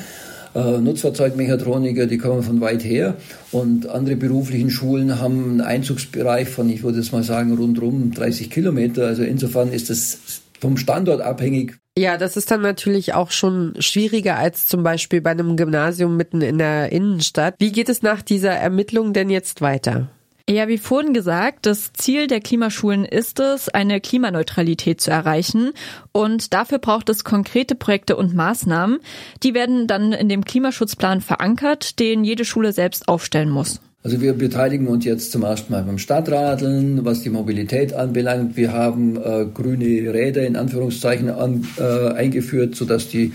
Äh, 0.55 0.79
Nutzfahrzeugmechatroniker, 0.79 2.07
die 2.07 2.17
kommen 2.17 2.45
von 2.45 2.61
weit 2.61 2.85
her 2.85 3.17
und 3.51 3.89
andere 3.89 4.17
beruflichen 4.17 4.71
Schulen 4.71 5.21
haben 5.21 5.51
einen 5.51 5.61
Einzugsbereich 5.61 6.49
von, 6.49 6.71
ich 6.71 6.83
würde 6.83 6.99
jetzt 6.99 7.13
mal 7.13 7.23
sagen, 7.23 7.55
rundherum 7.55 8.13
30 8.15 8.49
Kilometer. 8.49 9.07
Also 9.07 9.25
insofern 9.25 9.73
ist 9.73 9.91
das 9.91 10.21
vom 10.61 10.77
Standort 10.77 11.21
abhängig. 11.21 11.77
Ja, 11.99 12.17
das 12.17 12.37
ist 12.37 12.53
dann 12.53 12.63
natürlich 12.63 13.15
auch 13.15 13.33
schon 13.33 13.75
schwieriger 13.81 14.37
als 14.39 14.67
zum 14.67 14.85
Beispiel 14.85 15.21
bei 15.21 15.33
einem 15.33 15.57
Gymnasium 15.57 16.17
mitten 16.17 16.41
in 16.41 16.59
der 16.59 16.93
Innenstadt. 16.93 17.57
Wie 17.59 17.73
geht 17.73 17.89
es 17.89 18.03
nach 18.03 18.23
dieser 18.23 18.53
Ermittlung 18.53 19.13
denn 19.13 19.29
jetzt 19.29 19.61
weiter? 19.61 20.09
Ja, 20.51 20.67
wie 20.67 20.79
vorhin 20.79 21.13
gesagt, 21.13 21.67
das 21.67 21.93
Ziel 21.93 22.27
der 22.27 22.41
Klimaschulen 22.41 23.05
ist 23.05 23.39
es, 23.39 23.69
eine 23.69 24.01
Klimaneutralität 24.01 24.99
zu 24.99 25.11
erreichen. 25.11 25.73
Und 26.13 26.55
dafür 26.55 26.79
braucht 26.79 27.11
es 27.11 27.23
konkrete 27.23 27.75
Projekte 27.75 28.17
und 28.17 28.35
Maßnahmen. 28.35 29.01
Die 29.43 29.53
werden 29.53 29.87
dann 29.87 30.15
in 30.15 30.31
dem 30.31 30.47
Klimaschutzplan 30.47 31.21
verankert, 31.21 31.99
den 31.99 32.25
jede 32.25 32.47
Schule 32.47 32.73
selbst 32.73 33.09
aufstellen 33.09 33.51
muss. 33.51 33.83
Also 34.03 34.23
wir 34.23 34.33
beteiligen 34.33 34.87
uns 34.87 35.05
jetzt 35.05 35.33
zum 35.33 35.43
ersten 35.43 35.71
Mal 35.71 35.83
beim 35.83 35.99
Stadtradeln, 35.99 37.05
was 37.05 37.21
die 37.21 37.29
Mobilität 37.29 37.93
anbelangt. 37.93 38.57
Wir 38.57 38.73
haben 38.73 39.17
äh, 39.17 39.45
grüne 39.53 40.15
Räder 40.15 40.47
in 40.47 40.57
Anführungszeichen 40.57 41.29
an, 41.29 41.67
äh, 41.79 42.13
eingeführt, 42.13 42.75
sodass 42.75 43.11
die 43.11 43.35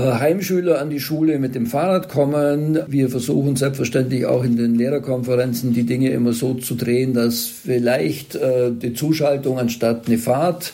Heimschüler 0.00 0.80
an 0.80 0.90
die 0.90 1.00
Schule 1.00 1.38
mit 1.38 1.54
dem 1.54 1.66
Fahrrad 1.66 2.08
kommen. 2.08 2.78
Wir 2.86 3.08
versuchen 3.08 3.56
selbstverständlich 3.56 4.26
auch 4.26 4.44
in 4.44 4.56
den 4.56 4.74
Lehrerkonferenzen 4.74 5.72
die 5.72 5.84
Dinge 5.84 6.10
immer 6.10 6.32
so 6.32 6.54
zu 6.54 6.74
drehen, 6.74 7.14
dass 7.14 7.44
vielleicht 7.46 8.34
äh, 8.34 8.72
die 8.72 8.94
Zuschaltung 8.94 9.58
anstatt 9.58 10.06
eine 10.06 10.18
Fahrt 10.18 10.72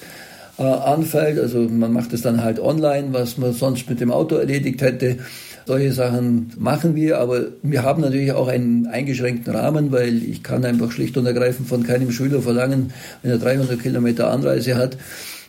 äh, 0.58 0.62
anfällt. 0.62 1.38
Also 1.38 1.60
man 1.60 1.92
macht 1.92 2.12
es 2.12 2.22
dann 2.22 2.42
halt 2.42 2.58
online, 2.58 3.08
was 3.12 3.38
man 3.38 3.52
sonst 3.52 3.88
mit 3.88 4.00
dem 4.00 4.10
Auto 4.10 4.36
erledigt 4.36 4.82
hätte. 4.82 5.18
Solche 5.66 5.92
Sachen 5.92 6.50
machen 6.58 6.96
wir, 6.96 7.18
aber 7.18 7.46
wir 7.62 7.84
haben 7.84 8.02
natürlich 8.02 8.32
auch 8.32 8.48
einen 8.48 8.86
eingeschränkten 8.86 9.54
Rahmen, 9.54 9.92
weil 9.92 10.22
ich 10.24 10.42
kann 10.42 10.64
einfach 10.64 10.90
schlicht 10.90 11.16
und 11.16 11.26
ergreifend 11.26 11.68
von 11.68 11.84
keinem 11.84 12.10
Schüler 12.10 12.42
verlangen, 12.42 12.92
wenn 13.22 13.30
er 13.30 13.38
300 13.38 13.80
Kilometer 13.80 14.30
Anreise 14.30 14.74
hat, 14.74 14.96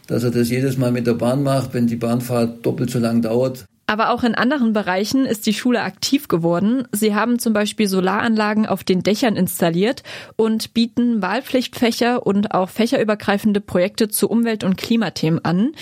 dass 0.08 0.24
er 0.24 0.32
das 0.32 0.50
jedes 0.50 0.78
Mal 0.78 0.92
mit 0.92 1.08
der 1.08 1.14
Bahn 1.14 1.44
macht, 1.44 1.74
wenn 1.74 1.88
die 1.88 1.96
Bahnfahrt 1.96 2.66
doppelt 2.66 2.90
so 2.90 3.00
lang 3.00 3.22
dauert. 3.22 3.66
Aber 3.86 4.12
auch 4.12 4.24
in 4.24 4.34
anderen 4.34 4.72
Bereichen 4.72 5.26
ist 5.26 5.46
die 5.46 5.54
Schule 5.54 5.82
aktiv 5.82 6.30
geworden. 6.30 6.88
Sie 6.94 7.14
haben 7.14 7.38
zum 7.38 7.54
Beispiel 7.54 7.88
Solaranlagen 7.88 8.66
auf 8.66 8.84
den 8.84 9.04
Dächern 9.04 9.36
installiert 9.36 10.04
und 10.38 10.74
bieten 10.74 11.22
Wahlpflichtfächer 11.22 12.26
und 12.26 12.54
auch 12.54 12.70
fächerübergreifende 12.70 13.60
Projekte 13.60 14.08
zu 14.08 14.30
Umwelt- 14.30 14.64
und 14.64 14.78
Klimathemen 14.78 15.44
an. 15.44 15.74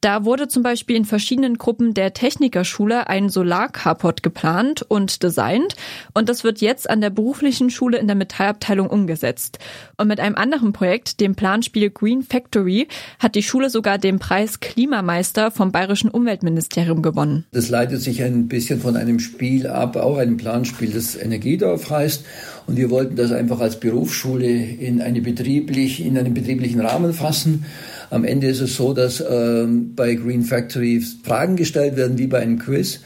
Da 0.00 0.24
wurde 0.24 0.48
zum 0.48 0.62
Beispiel 0.62 0.96
in 0.96 1.04
verschiedenen 1.04 1.58
Gruppen 1.58 1.92
der 1.92 2.14
Technikerschule 2.14 3.08
ein 3.08 3.28
Solarcarport 3.28 4.22
geplant 4.22 4.80
und 4.80 5.22
designt 5.22 5.76
und 6.14 6.30
das 6.30 6.42
wird 6.42 6.62
jetzt 6.62 6.88
an 6.88 7.02
der 7.02 7.10
beruflichen 7.10 7.68
Schule 7.68 7.98
in 7.98 8.06
der 8.06 8.16
Metallabteilung 8.16 8.88
umgesetzt. 8.88 9.58
Und 9.98 10.08
mit 10.08 10.18
einem 10.18 10.36
anderen 10.36 10.72
Projekt, 10.72 11.20
dem 11.20 11.34
Planspiel 11.34 11.90
Green 11.90 12.22
Factory, 12.22 12.88
hat 13.18 13.34
die 13.34 13.42
Schule 13.42 13.68
sogar 13.68 13.98
den 13.98 14.18
Preis 14.18 14.60
Klimameister 14.60 15.50
vom 15.50 15.70
Bayerischen 15.70 16.08
Umweltministerium 16.08 17.02
gewonnen. 17.02 17.44
Das 17.52 17.68
leitet 17.68 18.00
sich 18.00 18.22
ein 18.22 18.48
bisschen 18.48 18.80
von 18.80 18.96
einem 18.96 19.20
Spiel 19.20 19.66
ab, 19.66 19.96
auch 19.96 20.16
einem 20.16 20.38
Planspiel, 20.38 20.92
das 20.92 21.14
Energiedorf 21.14 21.90
heißt. 21.90 22.24
Und 22.66 22.76
wir 22.78 22.88
wollten 22.88 23.16
das 23.16 23.32
einfach 23.32 23.60
als 23.60 23.78
Berufsschule 23.78 24.46
in, 24.46 25.02
eine 25.02 25.20
betrieblich, 25.20 26.02
in 26.02 26.16
einen 26.16 26.32
betrieblichen 26.32 26.80
Rahmen 26.80 27.12
fassen. 27.12 27.66
Am 28.10 28.24
Ende 28.24 28.48
ist 28.48 28.60
es 28.60 28.76
so, 28.76 28.92
dass 28.92 29.24
ähm, 29.28 29.94
bei 29.94 30.14
Green 30.14 30.42
Factory 30.42 31.02
Fragen 31.22 31.56
gestellt 31.56 31.96
werden 31.96 32.18
wie 32.18 32.26
bei 32.26 32.40
einem 32.40 32.58
Quiz. 32.58 33.00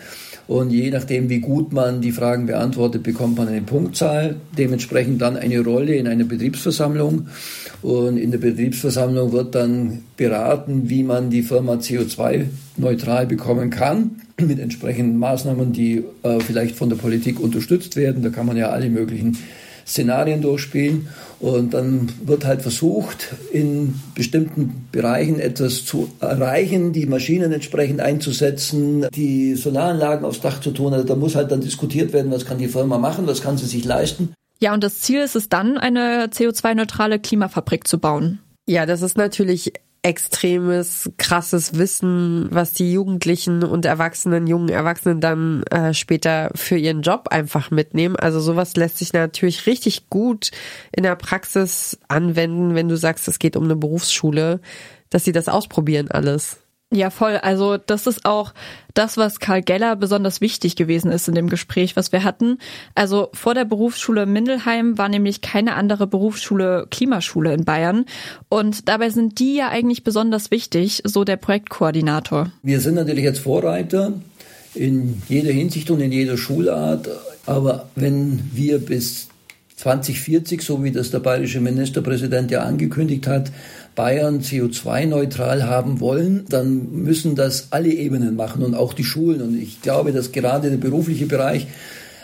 Und 0.47 0.71
je 0.71 0.91
nachdem, 0.91 1.31
wie 1.31 1.41
gut 1.41 1.73
man 1.73 2.03
die 2.03 2.13
Fragen 2.13 2.47
beantwortet, 2.47 3.03
bekommt 3.03 3.39
man 3.39 3.49
eine 3.49 3.63
Punktzahl, 3.63 4.37
dementsprechend 4.59 5.23
dann 5.23 5.37
eine 5.37 5.61
Rolle 5.61 5.95
in 5.95 6.07
einer 6.07 6.25
Betriebsversammlung. 6.25 7.29
Und 7.81 8.19
in 8.19 8.31
der 8.31 8.39
Betriebsversammlung 8.39 9.33
wird 9.33 9.55
dann 9.55 10.03
beraten, 10.17 10.91
wie 10.91 11.03
man 11.03 11.31
die 11.31 11.43
Firma 11.43 11.75
CO2-neutral 11.75 13.27
bekommen 13.27 13.71
kann, 13.71 14.23
mit 14.41 14.59
entsprechenden 14.59 15.19
Maßnahmen, 15.19 15.73
die 15.73 16.05
äh, 16.23 16.41
vielleicht 16.41 16.77
von 16.77 16.91
der 16.91 16.97
Politik 16.97 17.41
unterstützt 17.41 17.97
werden. 17.97 18.23
Da 18.23 18.29
kann 18.29 18.47
man 18.47 18.57
ja 18.57 18.69
alle 18.69 18.91
möglichen 18.91 19.39
Szenarien 19.87 20.43
durchspielen. 20.43 21.09
Und 21.45 21.75
dann 21.75 22.11
wird 22.25 22.47
halt 22.47 22.63
versucht, 22.63 23.35
in 23.53 24.01
bestimmten 24.15 24.89
Bereichen 24.91 25.39
etwas 25.39 25.85
zu 25.85 26.11
erreichen, 26.19 26.95
die 26.95 27.05
Maschinen 27.05 27.53
entsprechend 27.53 28.01
einzusetzen, 28.01 29.07
die 29.15 29.55
Solaranlagen 29.55 30.25
aufs 30.25 30.41
Dach 30.41 30.63
zu 30.63 30.71
tun. 30.71 30.95
Also 30.95 31.05
da 31.07 31.17
muss 31.17 31.35
halt 31.35 31.53
dann 31.53 31.61
diskutiert 31.61 32.15
werden, 32.15 32.33
was 32.33 32.47
kann 32.47 32.57
die 32.57 32.69
Firma 32.69 32.97
machen, 32.97 33.27
was 33.27 33.43
kann 33.43 33.59
sie 33.59 33.67
sich 33.67 33.85
leisten. 33.85 34.33
Ja, 34.59 34.73
und 34.73 34.83
das 34.83 35.03
Ziel 35.03 35.21
ist 35.21 35.37
es 35.37 35.51
dann, 35.51 35.77
eine 35.77 36.29
CO2-neutrale 36.29 37.19
Klimafabrik 37.19 37.87
zu 37.87 37.99
bauen. 37.99 38.39
Ja, 38.67 38.87
das 38.87 39.03
ist 39.03 39.19
natürlich 39.19 39.75
extremes, 40.05 41.11
krasses 41.17 41.79
Wissen, 41.79 42.49
was 42.51 42.75
die 42.75 42.93
Jugendlichen 42.93 43.65
und 43.65 43.87
Erwachsenen, 43.87 44.47
jungen 44.47 44.69
Erwachsenen 44.69 45.23
dann 45.23 45.63
äh, 45.65 45.95
später 45.95 46.51
für 46.55 46.77
ihren 46.77 47.01
Job 47.01 47.29
einfach 47.31 47.71
mitnehmen. 47.71 48.15
Also 48.15 48.39
sowas 48.39 48.77
lässt 48.77 48.99
sich 48.99 49.15
natürlich 49.15 49.67
richtig 49.67 50.11
gut 50.11 50.51
in 50.93 51.05
der 51.05 51.17
Praxis 51.17 51.99
anwenden, 52.07 52.75
wenn 52.75 52.89
du 52.89 52.99
sagst, 52.99 53.27
es 53.29 53.39
geht 53.39 53.57
um 53.57 53.65
eine 53.65 53.77
Berufsschule, 53.77 54.61
dass 55.09 55.25
sie 55.25 55.33
das 55.33 55.49
ausprobieren 55.49 56.11
alles. 56.11 56.64
Ja, 56.95 57.11
voll. 57.11 57.37
Also 57.39 57.77
das 57.77 58.07
ist 58.07 58.25
auch 58.25 58.55
das, 58.95 59.17
was 59.17 59.41
Karl 59.41 59.63
Geller 59.63 59.97
besonders 59.97 60.41
wichtig 60.41 60.77
gewesen 60.77 61.11
ist 61.11 61.27
in 61.27 61.35
dem 61.35 61.49
Gespräch, 61.49 61.97
was 61.97 62.13
wir 62.13 62.23
hatten. 62.23 62.59
Also 62.95 63.31
vor 63.33 63.55
der 63.55 63.65
Berufsschule 63.65 64.27
Mindelheim 64.27 64.97
war 64.97 65.09
nämlich 65.09 65.41
keine 65.41 65.75
andere 65.75 66.07
Berufsschule 66.07 66.87
Klimaschule 66.93 67.53
in 67.53 67.65
Bayern. 67.65 68.05
Und 68.49 68.89
dabei 68.89 69.11
sind 69.11 69.41
die 69.41 69.57
ja 69.57 69.71
eigentlich 69.71 70.05
besonders 70.05 70.53
wichtig, 70.53 71.03
so 71.05 71.25
der 71.25 71.37
Projektkoordinator. 71.37 72.53
Wir 72.63 72.81
sind 72.81 72.95
natürlich 72.95 73.25
jetzt 73.25 73.41
Vorreiter 73.41 74.13
in 74.75 75.21
jeder 75.29 75.51
Hinsicht 75.51 75.91
und 75.91 76.01
in 76.01 76.13
jeder 76.13 76.37
Schulart. 76.37 77.09
Aber 77.47 77.89
wenn 77.97 78.51
wir 78.53 78.79
bis 78.79 79.29
2040, 79.77 80.63
so 80.63 80.85
wie 80.85 80.93
das 80.93 81.11
der 81.11 81.19
bayerische 81.19 81.61
Ministerpräsident 81.61 82.53
ja 82.53 82.63
angekündigt 82.63 83.27
hat, 83.27 83.51
Bayern 83.95 84.41
CO2-neutral 84.41 85.65
haben 85.65 86.01
wollen, 86.01 86.47
dann 86.49 86.91
müssen 86.93 87.37
das 87.37 87.69
alle 87.71 87.91
Ebenen 87.93 88.37
machen 88.37 88.63
und 88.63 88.75
auch 88.75 88.93
die 88.93 89.05
Schulen. 89.05 89.41
Und 89.43 89.61
ich 89.61 89.83
glaube, 89.83 90.13
dass 90.13 90.33
gerade 90.33 90.71
der 90.71 90.79
berufliche 90.79 91.27
Bereich 91.27 91.67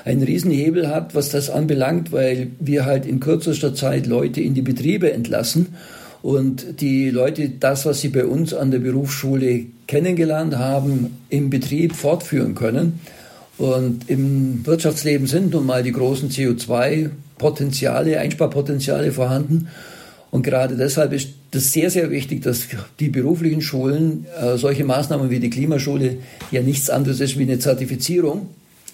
einen 0.05 0.23
Riesenhebel 0.23 0.89
hat, 0.89 1.15
was 1.15 1.29
das 1.31 1.51
anbelangt, 1.51 2.13
weil 2.13 2.49
wir 2.59 2.87
halt 2.87 3.07
in 3.07 3.21
kürzester 3.21 3.75
Zeit 3.75 4.07
Leute 4.07 4.41
in 4.41 4.55
die 4.55 4.63
Betriebe 4.63 5.13
entlassen 5.13 5.75
und 6.23 6.81
die 6.81 7.11
Leute 7.11 7.49
das, 7.49 7.87
was 7.87 8.01
sie 8.01 8.09
bei 8.09 8.25
uns 8.25 8.53
an 8.53 8.71
der 8.71 8.79
Berufsschule 8.79 9.67
kennengelernt 9.87 10.57
haben, 10.57 11.19
im 11.29 11.51
Betrieb 11.51 11.95
fortführen 11.95 12.55
können. 12.55 13.01
Und 13.59 14.09
im 14.09 14.65
Wirtschaftsleben 14.65 15.27
sind 15.27 15.53
nun 15.53 15.67
mal 15.67 15.83
die 15.83 15.93
großen 15.93 16.31
CO2-Potenziale, 16.31 18.19
Einsparpotenziale 18.19 19.13
vorhanden. 19.13 19.69
Und 20.31 20.43
gerade 20.43 20.77
deshalb 20.77 21.13
ist 21.13 21.31
das 21.51 21.73
sehr, 21.73 21.91
sehr 21.91 22.11
wichtig, 22.11 22.43
dass 22.43 22.69
die 23.01 23.09
beruflichen 23.09 23.63
Schulen 23.63 24.27
äh, 24.41 24.57
solche 24.57 24.85
Maßnahmen 24.85 25.31
wie 25.31 25.41
die 25.41 25.51
Klimaschule, 25.51 26.19
die 26.51 26.57
ja 26.57 26.63
nichts 26.63 26.89
anderes 26.89 27.21
ist 27.21 27.39
wie 27.39 27.43
eine 27.43 27.59
Zertifizierung 27.59 28.49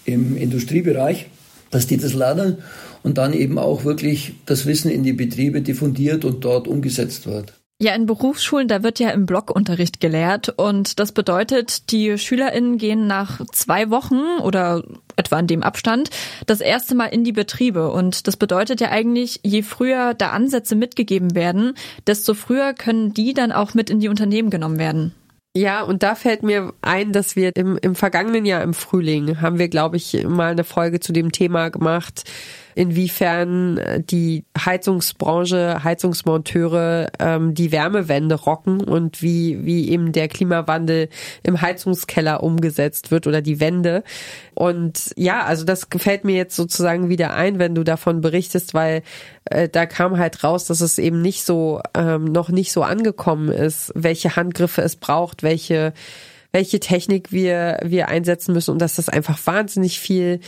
im 0.06 0.36
Industriebereich, 0.36 1.26
dass 1.70 1.86
die 1.86 1.98
das 1.98 2.14
lernen 2.14 2.58
und 3.02 3.18
dann 3.18 3.34
eben 3.34 3.58
auch 3.58 3.84
wirklich 3.84 4.32
das 4.46 4.64
Wissen 4.66 4.90
in 4.90 5.02
die 5.02 5.12
Betriebe 5.12 5.60
diffundiert 5.60 6.24
und 6.24 6.44
dort 6.44 6.68
umgesetzt 6.68 7.26
wird. 7.26 7.52
Ja, 7.78 7.94
in 7.94 8.06
Berufsschulen, 8.06 8.68
da 8.68 8.82
wird 8.82 9.00
ja 9.00 9.10
im 9.10 9.26
Blockunterricht 9.26 10.00
gelehrt 10.00 10.48
und 10.48 10.98
das 10.98 11.12
bedeutet, 11.12 11.90
die 11.90 12.16
SchülerInnen 12.16 12.78
gehen 12.78 13.06
nach 13.06 13.44
zwei 13.52 13.90
Wochen 13.90 14.40
oder 14.42 14.82
etwa 15.16 15.38
in 15.38 15.46
dem 15.46 15.62
Abstand 15.62 16.08
das 16.46 16.62
erste 16.62 16.94
Mal 16.94 17.08
in 17.08 17.22
die 17.22 17.32
Betriebe 17.32 17.90
und 17.90 18.28
das 18.28 18.38
bedeutet 18.38 18.80
ja 18.80 18.90
eigentlich, 18.90 19.40
je 19.42 19.60
früher 19.60 20.14
da 20.14 20.30
Ansätze 20.30 20.74
mitgegeben 20.74 21.34
werden, 21.34 21.74
desto 22.06 22.32
früher 22.32 22.72
können 22.72 23.12
die 23.12 23.34
dann 23.34 23.52
auch 23.52 23.74
mit 23.74 23.90
in 23.90 24.00
die 24.00 24.08
Unternehmen 24.08 24.48
genommen 24.48 24.78
werden. 24.78 25.14
Ja, 25.54 25.82
und 25.82 26.02
da 26.02 26.14
fällt 26.14 26.42
mir 26.42 26.72
ein, 26.80 27.12
dass 27.12 27.36
wir 27.36 27.54
im, 27.56 27.78
im 27.82 27.94
vergangenen 27.94 28.46
Jahr 28.46 28.62
im 28.62 28.72
Frühling 28.72 29.42
haben 29.42 29.58
wir, 29.58 29.68
glaube 29.68 29.98
ich, 29.98 30.24
mal 30.26 30.52
eine 30.52 30.64
Folge 30.64 31.00
zu 31.00 31.12
dem 31.12 31.30
Thema 31.30 31.68
gemacht 31.68 32.24
inwiefern 32.76 33.78
äh, 33.78 34.02
die 34.02 34.44
Heizungsbranche, 34.56 35.82
Heizungsmonteure 35.82 37.10
ähm, 37.18 37.54
die 37.54 37.72
Wärmewende 37.72 38.34
rocken 38.34 38.82
und 38.84 39.22
wie, 39.22 39.64
wie 39.64 39.88
eben 39.90 40.12
der 40.12 40.28
Klimawandel 40.28 41.08
im 41.42 41.60
Heizungskeller 41.60 42.42
umgesetzt 42.42 43.10
wird 43.10 43.26
oder 43.26 43.40
die 43.40 43.60
Wende. 43.60 44.04
Und 44.54 45.14
ja, 45.16 45.42
also 45.44 45.64
das 45.64 45.88
gefällt 45.88 46.24
mir 46.24 46.36
jetzt 46.36 46.54
sozusagen 46.54 47.08
wieder 47.08 47.32
ein, 47.32 47.58
wenn 47.58 47.74
du 47.74 47.82
davon 47.82 48.20
berichtest, 48.20 48.74
weil 48.74 49.02
äh, 49.46 49.70
da 49.70 49.86
kam 49.86 50.18
halt 50.18 50.44
raus, 50.44 50.66
dass 50.66 50.82
es 50.82 50.98
eben 50.98 51.22
nicht 51.22 51.44
so, 51.44 51.80
ähm, 51.94 52.24
noch 52.24 52.50
nicht 52.50 52.72
so 52.72 52.82
angekommen 52.82 53.48
ist, 53.48 53.90
welche 53.94 54.36
Handgriffe 54.36 54.82
es 54.82 54.96
braucht, 54.96 55.42
welche 55.42 55.94
welche 56.52 56.80
Technik 56.80 57.32
wir, 57.32 57.78
wir 57.82 58.08
einsetzen 58.08 58.52
müssen 58.52 58.72
und 58.72 58.78
dass 58.78 58.96
das 58.96 59.08
einfach 59.08 59.38
wahnsinnig 59.46 60.00
viel 60.00 60.40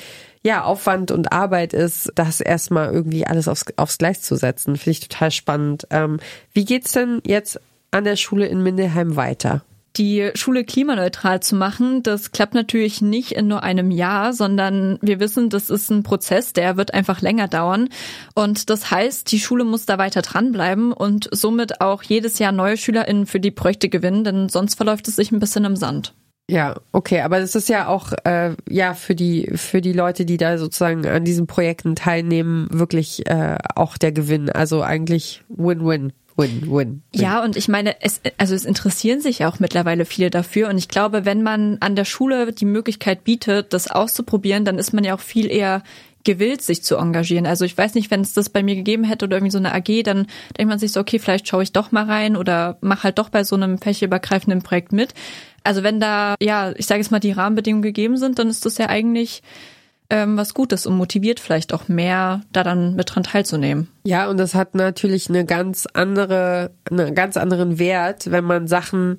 ja, 0.42 0.64
Aufwand 0.64 1.10
und 1.10 1.32
Arbeit 1.32 1.72
ist, 1.72 2.12
das 2.14 2.40
erstmal 2.40 2.92
irgendwie 2.92 3.26
alles 3.26 3.48
aufs, 3.48 3.64
aufs 3.76 3.98
Gleis 3.98 4.22
zu 4.22 4.36
setzen. 4.36 4.76
Finde 4.76 4.90
ich 4.90 5.00
total 5.00 5.30
spannend. 5.30 5.86
Ähm, 5.90 6.20
wie 6.52 6.64
geht's 6.64 6.92
denn 6.92 7.20
jetzt 7.26 7.60
an 7.90 8.04
der 8.04 8.16
Schule 8.16 8.46
in 8.46 8.62
Mindelheim 8.62 9.16
weiter? 9.16 9.62
Die 9.98 10.30
Schule 10.34 10.64
klimaneutral 10.64 11.40
zu 11.40 11.56
machen, 11.56 12.02
das 12.04 12.30
klappt 12.30 12.54
natürlich 12.54 13.02
nicht 13.02 13.32
in 13.32 13.48
nur 13.48 13.64
einem 13.64 13.90
Jahr, 13.90 14.32
sondern 14.32 14.98
wir 15.02 15.18
wissen, 15.18 15.50
das 15.50 15.70
ist 15.70 15.90
ein 15.90 16.04
Prozess, 16.04 16.52
der 16.52 16.76
wird 16.76 16.94
einfach 16.94 17.20
länger 17.20 17.48
dauern. 17.48 17.88
Und 18.34 18.70
das 18.70 18.90
heißt, 18.90 19.30
die 19.32 19.40
Schule 19.40 19.64
muss 19.64 19.86
da 19.86 19.98
weiter 19.98 20.22
dranbleiben 20.22 20.92
und 20.92 21.28
somit 21.32 21.80
auch 21.80 22.04
jedes 22.04 22.38
Jahr 22.38 22.52
neue 22.52 22.76
SchülerInnen 22.76 23.26
für 23.26 23.40
die 23.40 23.50
Projekte 23.50 23.88
gewinnen, 23.88 24.22
denn 24.22 24.48
sonst 24.48 24.76
verläuft 24.76 25.08
es 25.08 25.16
sich 25.16 25.32
ein 25.32 25.40
bisschen 25.40 25.64
im 25.64 25.76
Sand. 25.76 26.14
Ja, 26.50 26.76
okay, 26.92 27.20
aber 27.20 27.40
das 27.40 27.54
ist 27.54 27.68
ja 27.68 27.88
auch 27.88 28.12
äh, 28.24 28.54
ja 28.70 28.94
für 28.94 29.14
die 29.14 29.50
für 29.56 29.82
die 29.82 29.92
Leute, 29.92 30.24
die 30.24 30.38
da 30.38 30.56
sozusagen 30.56 31.06
an 31.06 31.24
diesen 31.24 31.46
Projekten 31.46 31.94
teilnehmen, 31.94 32.68
wirklich 32.70 33.28
äh, 33.28 33.58
auch 33.74 33.98
der 33.98 34.12
Gewinn. 34.12 34.48
Also 34.48 34.82
eigentlich 34.82 35.42
Win-Win. 35.48 36.12
Win, 36.38 36.70
win, 36.70 37.02
Ja, 37.12 37.42
und 37.42 37.56
ich 37.56 37.66
meine, 37.66 38.00
es, 38.00 38.20
also 38.36 38.54
es 38.54 38.64
interessieren 38.64 39.20
sich 39.20 39.44
auch 39.44 39.58
mittlerweile 39.58 40.04
viele 40.04 40.30
dafür. 40.30 40.68
Und 40.68 40.78
ich 40.78 40.88
glaube, 40.88 41.24
wenn 41.24 41.42
man 41.42 41.78
an 41.80 41.96
der 41.96 42.04
Schule 42.04 42.52
die 42.52 42.64
Möglichkeit 42.64 43.24
bietet, 43.24 43.72
das 43.72 43.90
auszuprobieren, 43.90 44.64
dann 44.64 44.78
ist 44.78 44.92
man 44.92 45.02
ja 45.02 45.16
auch 45.16 45.20
viel 45.20 45.50
eher 45.50 45.82
gewillt, 46.22 46.62
sich 46.62 46.84
zu 46.84 46.96
engagieren. 46.96 47.44
Also 47.44 47.64
ich 47.64 47.76
weiß 47.76 47.94
nicht, 47.94 48.12
wenn 48.12 48.20
es 48.20 48.34
das 48.34 48.50
bei 48.50 48.62
mir 48.62 48.76
gegeben 48.76 49.02
hätte 49.02 49.24
oder 49.24 49.38
irgendwie 49.38 49.50
so 49.50 49.58
eine 49.58 49.74
AG, 49.74 50.04
dann 50.04 50.28
denkt 50.56 50.68
man 50.68 50.78
sich 50.78 50.92
so, 50.92 51.00
okay, 51.00 51.18
vielleicht 51.18 51.48
schaue 51.48 51.64
ich 51.64 51.72
doch 51.72 51.90
mal 51.90 52.04
rein 52.04 52.36
oder 52.36 52.78
mach 52.82 53.02
halt 53.02 53.18
doch 53.18 53.30
bei 53.30 53.42
so 53.42 53.56
einem 53.56 53.78
fächerübergreifenden 53.78 54.62
Projekt 54.62 54.92
mit. 54.92 55.14
Also 55.64 55.82
wenn 55.82 55.98
da, 55.98 56.36
ja, 56.40 56.72
ich 56.76 56.86
sage 56.86 57.00
jetzt 57.00 57.10
mal, 57.10 57.18
die 57.18 57.32
Rahmenbedingungen 57.32 57.82
gegeben 57.82 58.16
sind, 58.16 58.38
dann 58.38 58.48
ist 58.48 58.64
das 58.64 58.78
ja 58.78 58.88
eigentlich 58.88 59.42
ähm, 60.10 60.36
was 60.36 60.54
Gutes 60.54 60.86
und 60.86 60.96
motiviert 60.96 61.40
vielleicht 61.40 61.74
auch 61.74 61.88
mehr, 61.88 62.40
da 62.52 62.62
dann 62.62 62.94
mit 62.94 63.14
dran 63.14 63.24
teilzunehmen. 63.24 63.88
Ja, 64.04 64.28
und 64.28 64.38
das 64.38 64.54
hat 64.54 64.74
natürlich 64.74 65.28
eine 65.28 65.44
ganz 65.44 65.86
andere, 65.92 66.70
einen 66.90 67.14
ganz 67.14 67.36
anderen 67.36 67.78
Wert, 67.78 68.30
wenn 68.30 68.44
man 68.44 68.68
Sachen 68.68 69.18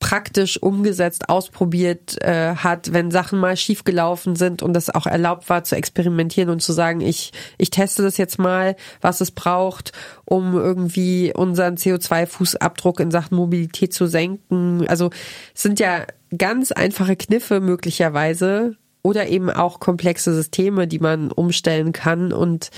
praktisch 0.00 0.60
umgesetzt, 0.60 1.28
ausprobiert 1.28 2.20
äh, 2.22 2.54
hat, 2.56 2.92
wenn 2.94 3.10
Sachen 3.10 3.38
mal 3.38 3.56
schiefgelaufen 3.56 4.34
sind 4.34 4.62
und 4.62 4.72
das 4.72 4.88
auch 4.88 5.06
erlaubt 5.06 5.48
war 5.50 5.62
zu 5.62 5.76
experimentieren 5.76 6.48
und 6.48 6.62
zu 6.62 6.72
sagen, 6.72 7.02
ich, 7.02 7.32
ich 7.58 7.68
teste 7.68 8.02
das 8.02 8.16
jetzt 8.16 8.38
mal, 8.38 8.76
was 9.02 9.20
es 9.20 9.30
braucht, 9.30 9.92
um 10.24 10.54
irgendwie 10.54 11.34
unseren 11.34 11.74
CO2-Fußabdruck 11.74 12.98
in 13.00 13.10
Sachen 13.10 13.36
Mobilität 13.36 13.92
zu 13.92 14.06
senken. 14.06 14.86
Also 14.88 15.10
es 15.54 15.62
sind 15.62 15.78
ja 15.78 16.06
ganz 16.36 16.72
einfache 16.72 17.16
Kniffe 17.16 17.60
möglicherweise 17.60 18.76
oder 19.02 19.28
eben 19.28 19.50
auch 19.50 19.80
komplexe 19.80 20.34
Systeme, 20.34 20.86
die 20.86 20.98
man 20.98 21.30
umstellen 21.32 21.92
kann 21.92 22.32
und 22.32 22.70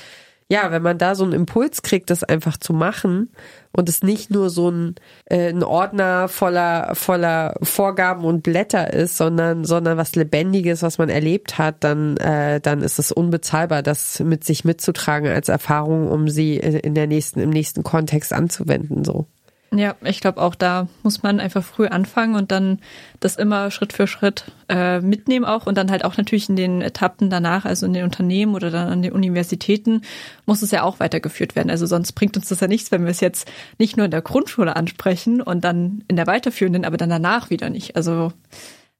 ja, 0.52 0.70
wenn 0.70 0.82
man 0.82 0.98
da 0.98 1.14
so 1.14 1.24
einen 1.24 1.32
Impuls 1.32 1.80
kriegt, 1.80 2.10
das 2.10 2.24
einfach 2.24 2.58
zu 2.58 2.74
machen 2.74 3.30
und 3.72 3.88
es 3.88 4.02
nicht 4.02 4.30
nur 4.30 4.50
so 4.50 4.70
ein, 4.70 4.96
äh, 5.24 5.48
ein 5.48 5.62
Ordner 5.62 6.28
voller, 6.28 6.94
voller 6.94 7.54
Vorgaben 7.62 8.26
und 8.26 8.42
Blätter 8.42 8.92
ist, 8.92 9.16
sondern, 9.16 9.64
sondern 9.64 9.96
was 9.96 10.14
Lebendiges, 10.14 10.82
was 10.82 10.98
man 10.98 11.08
erlebt 11.08 11.56
hat, 11.56 11.76
dann, 11.80 12.18
äh, 12.18 12.60
dann 12.60 12.82
ist 12.82 12.98
es 12.98 13.12
unbezahlbar, 13.12 13.82
das 13.82 14.20
mit 14.20 14.44
sich 14.44 14.62
mitzutragen 14.62 15.30
als 15.30 15.48
Erfahrung, 15.48 16.10
um 16.10 16.28
sie 16.28 16.58
in 16.58 16.94
der 16.94 17.06
nächsten, 17.06 17.40
im 17.40 17.48
nächsten 17.48 17.82
Kontext 17.82 18.34
anzuwenden, 18.34 19.04
so. 19.04 19.26
Ja, 19.74 19.96
ich 20.02 20.20
glaube 20.20 20.42
auch 20.42 20.54
da 20.54 20.86
muss 21.02 21.22
man 21.22 21.40
einfach 21.40 21.64
früh 21.64 21.86
anfangen 21.86 22.34
und 22.34 22.52
dann 22.52 22.78
das 23.20 23.36
immer 23.36 23.70
Schritt 23.70 23.94
für 23.94 24.06
Schritt 24.06 24.44
äh, 24.68 25.00
mitnehmen 25.00 25.46
auch 25.46 25.66
und 25.66 25.78
dann 25.78 25.90
halt 25.90 26.04
auch 26.04 26.18
natürlich 26.18 26.50
in 26.50 26.56
den 26.56 26.82
Etappen 26.82 27.30
danach, 27.30 27.64
also 27.64 27.86
in 27.86 27.94
den 27.94 28.04
Unternehmen 28.04 28.54
oder 28.54 28.70
dann 28.70 28.88
an 28.88 29.00
den 29.00 29.12
Universitäten, 29.12 30.02
muss 30.44 30.60
es 30.60 30.72
ja 30.72 30.82
auch 30.82 31.00
weitergeführt 31.00 31.56
werden. 31.56 31.70
Also 31.70 31.86
sonst 31.86 32.12
bringt 32.12 32.36
uns 32.36 32.48
das 32.48 32.60
ja 32.60 32.68
nichts, 32.68 32.92
wenn 32.92 33.04
wir 33.04 33.10
es 33.10 33.20
jetzt 33.20 33.50
nicht 33.78 33.96
nur 33.96 34.04
in 34.04 34.10
der 34.10 34.20
Grundschule 34.20 34.76
ansprechen 34.76 35.40
und 35.40 35.64
dann 35.64 36.04
in 36.06 36.16
der 36.16 36.26
weiterführenden, 36.26 36.84
aber 36.84 36.98
dann 36.98 37.08
danach 37.08 37.48
wieder 37.48 37.70
nicht. 37.70 37.96
Also 37.96 38.30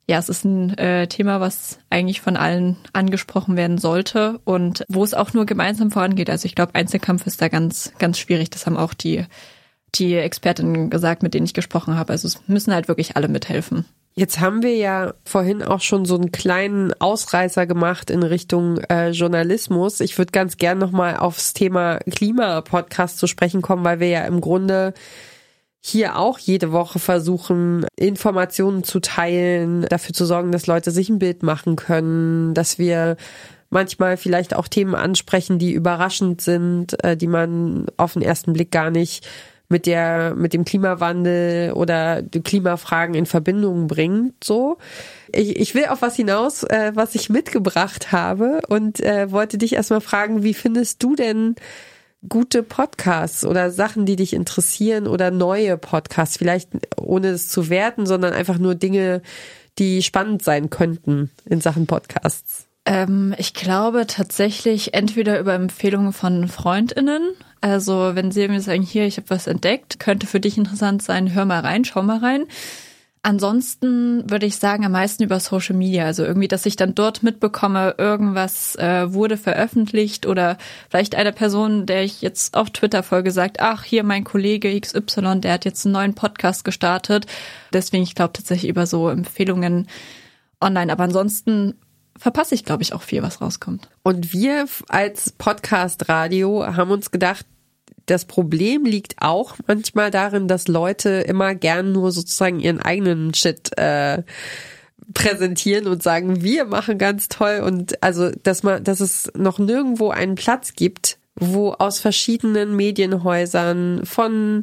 ja, 0.09 0.19
es 0.19 0.31
ist 0.31 0.45
ein 0.45 0.77
äh, 0.79 1.07
Thema, 1.07 1.41
was 1.41 1.81
eigentlich 1.91 2.23
von 2.23 2.39
allen 2.39 2.79
angesprochen 2.95 3.57
werden 3.57 3.77
sollte 3.77 4.41
und 4.45 4.87
wo 4.89 5.05
es 5.05 5.13
auch 5.13 5.35
nur 5.35 5.45
gemeinsam 5.45 5.91
vorangeht. 5.91 6.31
Also 6.31 6.47
ich 6.47 6.55
glaube, 6.55 6.75
Einzelkampf 6.75 7.27
ist 7.27 7.43
da 7.43 7.49
ganz, 7.49 7.93
ganz 7.99 8.19
schwierig. 8.19 8.49
Das 8.49 8.65
haben 8.65 8.79
auch 8.79 8.95
die 8.95 9.27
die 9.95 10.15
Expertinnen 10.15 10.91
gesagt, 10.91 11.23
mit 11.23 11.35
denen 11.35 11.47
ich 11.47 11.55
gesprochen 11.55 11.97
habe. 11.97 12.13
Also 12.13 12.27
es 12.27 12.41
müssen 12.49 12.73
halt 12.73 12.89
wirklich 12.89 13.17
alle 13.17 13.29
mithelfen. 13.29 13.85
Jetzt 14.15 14.41
haben 14.41 14.63
wir 14.63 14.77
ja 14.77 15.15
vorhin 15.25 15.63
auch 15.63 15.81
schon 15.81 16.05
so 16.05 16.17
einen 16.17 16.33
kleinen 16.33 16.93
Ausreißer 17.01 17.67
gemacht 17.67 18.11
in 18.11 18.23
Richtung 18.23 18.79
äh, 18.91 19.11
Journalismus. 19.11 20.01
Ich 20.01 20.19
würde 20.19 20.33
ganz 20.33 20.59
gern 20.59 20.79
nochmal 20.79 21.17
aufs 21.17 21.55
Thema 21.55 21.99
Klimapodcast 22.11 23.17
zu 23.17 23.27
sprechen 23.27 23.63
kommen, 23.63 23.85
weil 23.85 24.01
wir 24.01 24.09
ja 24.09 24.25
im 24.25 24.43
Grunde 24.43 24.93
hier 25.81 26.19
auch 26.19 26.39
jede 26.39 26.73
Woche 26.73 26.99
versuchen, 26.99 27.87
Informationen 27.97 28.85
zu 28.85 29.01
teilen, 29.01 29.83
dafür 29.89 30.15
zu 30.15 30.27
sorgen, 30.27 30.53
dass 30.53 30.67
Leute 30.67 30.91
sich 30.91 31.09
ein 31.09 31.19
Bild 31.19 31.43
machen 31.43 31.77
können, 31.77 32.55
dass 32.55 32.79
wir 32.79 33.17
manchmal 33.71 34.19
vielleicht 34.19 34.55
auch 34.55 34.69
Themen 34.69 34.95
ansprechen, 34.95 35.59
die 35.59 35.73
überraschend 35.73 36.43
sind, 36.43 37.03
äh, 37.03 37.17
die 37.17 37.27
man 37.27 37.87
auf 37.97 38.13
den 38.13 38.23
ersten 38.23 38.53
Blick 38.53 38.71
gar 38.71 38.91
nicht 38.91 39.27
mit 39.73 39.87
der, 39.87 40.35
mit 40.37 40.53
dem 40.53 40.65
Klimawandel 40.65 41.73
oder 41.73 42.23
Klimafragen 42.23 43.17
in 43.17 43.27
Verbindung 43.27 43.89
bringt, 43.89 44.45
so. 44.45 44.79
Ich, 45.33 45.57
ich 45.57 45.75
will 45.75 45.87
auf 45.87 46.03
was 46.03 46.15
hinaus, 46.15 46.63
äh, 46.63 46.93
was 46.95 47.17
ich 47.17 47.31
mitgebracht 47.31 48.13
habe 48.13 48.61
und 48.69 49.01
äh, 49.01 49.33
wollte 49.33 49.59
dich 49.59 49.73
erstmal 49.73 50.03
fragen, 50.03 50.45
wie 50.45 50.55
findest 50.55 51.03
du 51.03 51.17
denn 51.17 51.57
gute 52.29 52.63
Podcasts 52.63 53.45
oder 53.45 53.71
Sachen, 53.71 54.07
die 54.07 54.17
dich 54.17 54.35
interessieren 54.35 55.09
oder 55.09 55.31
neue 55.31 55.77
Podcasts, 55.79 56.37
vielleicht 56.37 56.69
ohne 57.01 57.31
es 57.31 57.49
zu 57.49 57.69
werten, 57.69 58.07
sondern 58.07 58.33
einfach 58.33 58.59
nur 58.59 58.75
Dinge, 58.75 59.23
die 59.79 60.03
spannend 60.03 60.43
sein 60.43 60.71
könnten 60.71 61.31
in 61.47 61.61
Sachen 61.61 61.87
Podcasts? 61.87 62.67
Ähm, 62.85 63.35
ich 63.39 63.55
glaube 63.55 64.07
tatsächlich 64.07 64.95
entweder 64.95 65.39
über 65.39 65.55
Empfehlungen 65.55 66.13
von 66.13 66.49
FreundInnen. 66.49 67.35
Also 67.61 68.15
wenn 68.15 68.33
sie 68.33 68.49
mir 68.49 68.61
sagen, 68.61 68.83
hier, 68.83 69.07
ich 69.07 69.19
habe 69.19 69.31
was 69.31 69.47
entdeckt, 69.47 70.01
könnte 70.01 70.27
für 70.27 70.41
dich 70.41 70.59
interessant 70.59 71.03
sein, 71.03 71.33
hör 71.33 71.45
mal 71.45 71.61
rein, 71.61 71.85
schau 71.85 72.03
mal 72.03 72.19
rein. 72.19 72.47
Ansonsten 73.25 74.29
würde 74.29 74.47
ich 74.47 74.57
sagen, 74.57 74.85
am 74.85 74.91
meisten 74.91 75.23
über 75.23 75.39
Social 75.39 75.77
Media. 75.77 76.07
Also 76.07 76.25
irgendwie, 76.25 76.49
dass 76.49 76.67
ich 76.67 76.75
dann 76.75 76.97
dort 76.97 77.23
mitbekomme, 77.23 77.95
irgendwas 77.97 78.75
äh, 78.75 79.13
wurde 79.15 79.37
veröffentlicht 79.37 80.27
oder 80.27 80.59
vielleicht 80.91 81.15
eine 81.15 81.33
Person, 81.33 81.87
der 81.87 82.03
ich 82.03 82.21
jetzt 82.21 82.57
auf 82.57 82.71
Twitter 82.71 83.05
folge, 83.05 83.31
sagt, 83.31 83.61
ach, 83.61 83.85
hier 83.85 84.03
mein 84.03 84.25
Kollege 84.25 84.79
XY, 84.79 85.41
der 85.41 85.53
hat 85.53 85.65
jetzt 85.65 85.87
einen 85.87 85.93
neuen 85.93 86.15
Podcast 86.15 86.65
gestartet. 86.65 87.27
Deswegen, 87.73 88.03
ich 88.03 88.17
glaube 88.17 88.33
tatsächlich 88.33 88.69
über 88.69 88.87
so 88.87 89.09
Empfehlungen 89.09 89.87
online. 90.61 90.91
Aber 90.91 91.05
ansonsten 91.05 91.75
verpasse 92.19 92.55
ich, 92.55 92.65
glaube 92.65 92.83
ich, 92.83 92.93
auch 92.93 93.03
viel, 93.03 93.23
was 93.23 93.41
rauskommt. 93.41 93.89
Und 94.03 94.33
wir 94.33 94.67
als 94.89 95.33
Podcast-Radio 95.33 96.77
haben 96.77 96.91
uns 96.91 97.11
gedacht, 97.11 97.47
das 98.07 98.25
Problem 98.25 98.85
liegt 98.85 99.17
auch 99.19 99.57
manchmal 99.67 100.11
darin, 100.11 100.49
dass 100.49 100.69
Leute 100.69 101.11
immer 101.21 101.55
gern 101.55 101.93
nur 101.93 102.13
sozusagen 102.13 102.61
ihren 102.61 102.81
eigenen 102.81 103.33
Shit 103.35 103.77
äh, 103.79 104.23
präsentieren 105.15 105.87
und 105.87 106.03
sagen, 106.03 106.43
wir 106.43 106.65
machen 106.65 106.99
ganz 106.99 107.29
toll 107.29 107.63
und 107.65 108.03
also, 108.03 108.31
dass 108.43 108.63
man, 108.63 108.83
dass 108.85 109.01
es 109.01 109.31
noch 109.37 109.59
nirgendwo 109.59 110.11
einen 110.11 110.35
Platz 110.35 110.75
gibt, 110.75 111.19
wo 111.35 111.73
aus 111.73 112.01
verschiedenen 112.01 112.77
Medienhäusern 112.77 114.05
von 114.05 114.63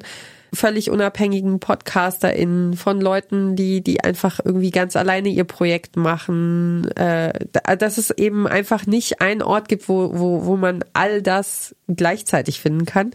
völlig 0.54 0.90
unabhängigen 0.90 1.60
PodcasterInnen, 1.60 2.74
von 2.76 3.02
Leuten, 3.02 3.56
die, 3.56 3.82
die 3.82 4.04
einfach 4.04 4.40
irgendwie 4.44 4.72
ganz 4.72 4.96
alleine 4.96 5.30
ihr 5.30 5.44
Projekt 5.44 5.96
machen, 5.96 6.90
äh, 6.96 7.34
dass 7.78 7.98
es 7.98 8.12
eben 8.12 8.48
einfach 8.48 8.86
nicht 8.86 9.22
einen 9.22 9.42
Ort 9.42 9.68
gibt, 9.68 9.90
wo, 9.90 10.18
wo, 10.18 10.46
wo 10.46 10.58
man 10.58 10.84
all 10.94 11.22
das 11.22 11.76
gleichzeitig 11.88 12.60
finden 12.60 12.86
kann. 12.86 13.12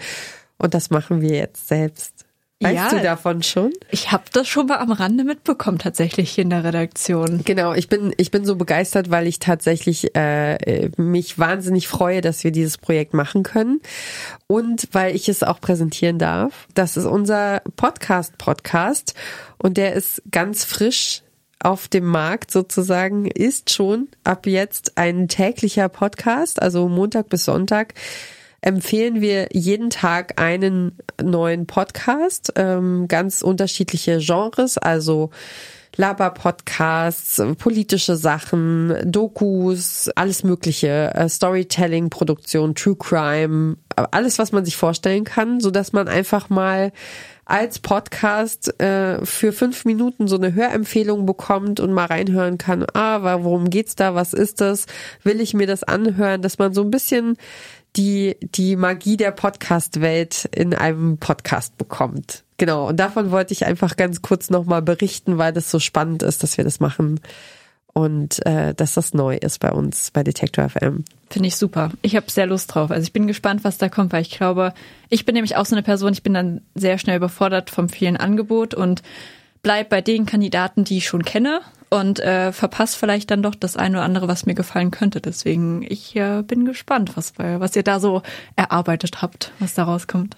Und 0.59 0.75
das 0.75 0.90
machen 0.90 1.20
wir 1.20 1.37
jetzt 1.37 1.68
selbst. 1.68 2.25
Weißt 2.64 2.92
ja, 2.92 2.98
du 2.98 3.03
davon 3.03 3.42
schon? 3.42 3.72
Ich 3.90 4.11
habe 4.11 4.24
das 4.33 4.48
schon 4.48 4.66
mal 4.66 4.79
am 4.79 4.90
Rande 4.90 5.22
mitbekommen, 5.24 5.79
tatsächlich 5.79 6.31
hier 6.31 6.42
in 6.42 6.50
der 6.50 6.64
Redaktion. 6.64 7.42
Genau, 7.44 7.74
ich 7.74 7.88
bin, 7.88 8.14
ich 8.16 8.31
bin 8.31 8.44
so 8.44 8.57
begeistert, 8.57 9.11
weil 9.11 9.27
ich 9.27 9.38
tatsächlich 9.38 10.16
äh, 10.16 10.90
mich 10.96 11.38
wahnsinnig 11.38 11.88
freue, 11.88 12.20
dass 12.20 12.42
wir 12.42 12.53
dieses 12.53 12.79
Projekt 12.79 13.12
machen 13.12 13.42
können 13.42 13.81
und 14.46 14.88
weil 14.92 15.14
ich 15.14 15.29
es 15.29 15.42
auch 15.42 15.61
präsentieren 15.61 16.18
darf. 16.18 16.66
Das 16.74 16.96
ist 16.96 17.05
unser 17.05 17.61
Podcast-Podcast 17.77 19.14
und 19.59 19.77
der 19.77 19.92
ist 19.92 20.22
ganz 20.31 20.64
frisch 20.64 21.22
auf 21.61 21.88
dem 21.88 22.05
Markt 22.05 22.50
sozusagen, 22.50 23.27
ist 23.27 23.70
schon 23.72 24.09
ab 24.22 24.46
jetzt 24.46 24.98
ein 24.98 25.29
täglicher 25.29 25.88
Podcast, 25.88 26.61
also 26.61 26.88
Montag 26.88 27.29
bis 27.29 27.44
Sonntag 27.44 27.94
empfehlen 28.64 29.20
wir 29.20 29.48
jeden 29.53 29.90
Tag 29.90 30.40
einen 30.40 30.96
neuen 31.22 31.66
Podcast, 31.66 32.53
ähm, 32.57 33.09
ganz 33.09 33.42
unterschiedliche 33.42 34.18
Genres, 34.18 34.79
also 34.79 35.31
Laber-Podcasts, 35.96 37.42
politische 37.59 38.16
Sachen, 38.16 38.96
Dokus, 39.05 40.09
alles 40.16 40.42
Mögliche, 40.44 41.12
äh, 41.14 41.29
Storytelling, 41.29 42.09
Produktion, 42.11 42.74
True 42.74 42.96
Crime, 42.96 43.77
alles, 44.11 44.38
was 44.38 44.50
man 44.50 44.64
sich 44.64 44.77
vorstellen 44.77 45.24
kann, 45.24 45.61
so 45.61 45.70
dass 45.70 45.92
man 45.92 46.09
einfach 46.09 46.48
mal 46.48 46.90
als 47.44 47.79
Podcast 47.79 48.81
äh, 48.81 49.24
für 49.24 49.53
fünf 49.53 49.85
Minuten 49.85 50.27
so 50.27 50.37
eine 50.37 50.55
Hörempfehlung 50.55 51.27
bekommt 51.27 51.79
und 51.79 51.92
mal 51.92 52.07
reinhören 52.07 52.57
kann, 52.57 52.87
ah, 52.94 53.38
worum 53.42 53.68
geht's 53.68 53.94
da, 53.94 54.14
was 54.14 54.33
ist 54.33 54.62
das, 54.62 54.87
will 55.22 55.40
ich 55.42 55.53
mir 55.53 55.66
das 55.66 55.85
anhören, 55.85 56.40
dass 56.40 56.59
man 56.59 56.72
so 56.72 56.83
ein 56.83 56.90
bisschen 56.90 57.37
die, 57.97 58.37
die 58.41 58.77
Magie 58.77 59.17
der 59.17 59.31
Podcast-Welt 59.31 60.49
in 60.55 60.75
einem 60.75 61.19
Podcast 61.19 61.77
bekommt. 61.79 62.45
Genau. 62.57 62.89
Und 62.89 62.99
davon 62.99 63.31
wollte 63.31 63.53
ich 63.53 63.67
einfach 63.67 63.97
ganz 63.97 64.23
kurz 64.23 64.51
nochmal 64.51 64.83
berichten, 64.83 65.39
weil 65.39 65.53
das 65.53 65.71
so 65.71 65.79
spannend 65.79 66.23
ist, 66.23 66.43
dass 66.43 66.57
wir 66.57 66.65
das 66.65 66.81
machen. 66.81 67.21
Und 67.93 68.45
äh, 68.45 68.75
dass 68.75 68.95
das 68.95 69.15
neu 69.15 69.37
ist 69.37 69.61
bei 69.61 69.71
uns 69.71 70.11
bei 70.11 70.25
Detector 70.25 70.69
FM. 70.69 71.05
Finde 71.31 71.47
ich 71.47 71.55
super. 71.55 71.93
Ich 72.03 72.17
habe 72.17 72.29
sehr 72.29 72.47
Lust 72.47 72.75
drauf. 72.75 72.91
Also 72.91 73.05
ich 73.05 73.13
bin 73.13 73.29
gespannt, 73.29 73.63
was 73.63 73.79
da 73.79 73.89
kommt, 73.89 74.13
weil 74.13 74.23
ich 74.23 74.31
glaube, 74.31 74.75
ich 75.11 75.25
bin 75.25 75.35
nämlich 75.35 75.55
auch 75.55 75.65
so 75.65 75.77
eine 75.77 75.85
Person, 75.85 76.13
ich 76.13 76.25
bin 76.25 76.35
dann 76.35 76.61
sehr 76.75 76.99
schnell 76.99 77.17
überfordert 77.17 77.71
vom 77.71 77.89
vielen 77.89 78.17
Angebot 78.17 78.75
und 78.75 79.03
bleib 79.63 79.91
bei 79.91 80.01
den 80.01 80.27
Kandidaten, 80.27 80.83
die 80.83 80.99
ich 80.99 81.07
schon 81.07 81.25
kenne 81.25 81.61
und 81.95 82.21
äh, 82.21 82.53
verpasst 82.53 82.97
vielleicht 82.97 83.31
dann 83.31 83.43
doch 83.43 83.55
das 83.55 83.77
eine 83.77 83.99
oder 83.99 84.05
andere, 84.05 84.29
was 84.29 84.47
mir 84.47 84.55
gefallen 84.55 84.91
könnte. 84.91 85.21
Deswegen, 85.21 85.85
ich 85.89 86.17
äh, 86.17 86.43
bin 86.43 86.65
gespannt, 86.65 87.17
was, 87.17 87.35
was 87.39 87.77
ihr 87.77 87.83
da 87.83 88.01
so 88.01 88.23
erarbeitet 88.57 89.23
habt, 89.23 89.53
was 89.61 89.75
da 89.75 89.85
rauskommt. 89.85 90.37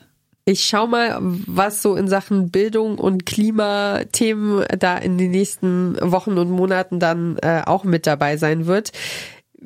Ich 0.49 0.65
schau 0.65 0.87
mal, 0.87 1.17
was 1.21 1.83
so 1.83 1.97
in 1.97 2.07
Sachen 2.07 2.51
Bildung 2.51 2.99
und 2.99 3.27
Klimathemen 3.27 4.65
da 4.79 4.97
in 4.97 5.19
den 5.19 5.33
nächsten 5.33 5.97
Wochen 6.01 6.39
und 6.39 6.51
Monaten 6.51 7.01
dann 7.01 7.37
äh, 7.39 7.63
auch 7.67 7.83
mit 7.83 8.07
dabei 8.07 8.37
sein 8.37 8.67
wird. 8.67 8.93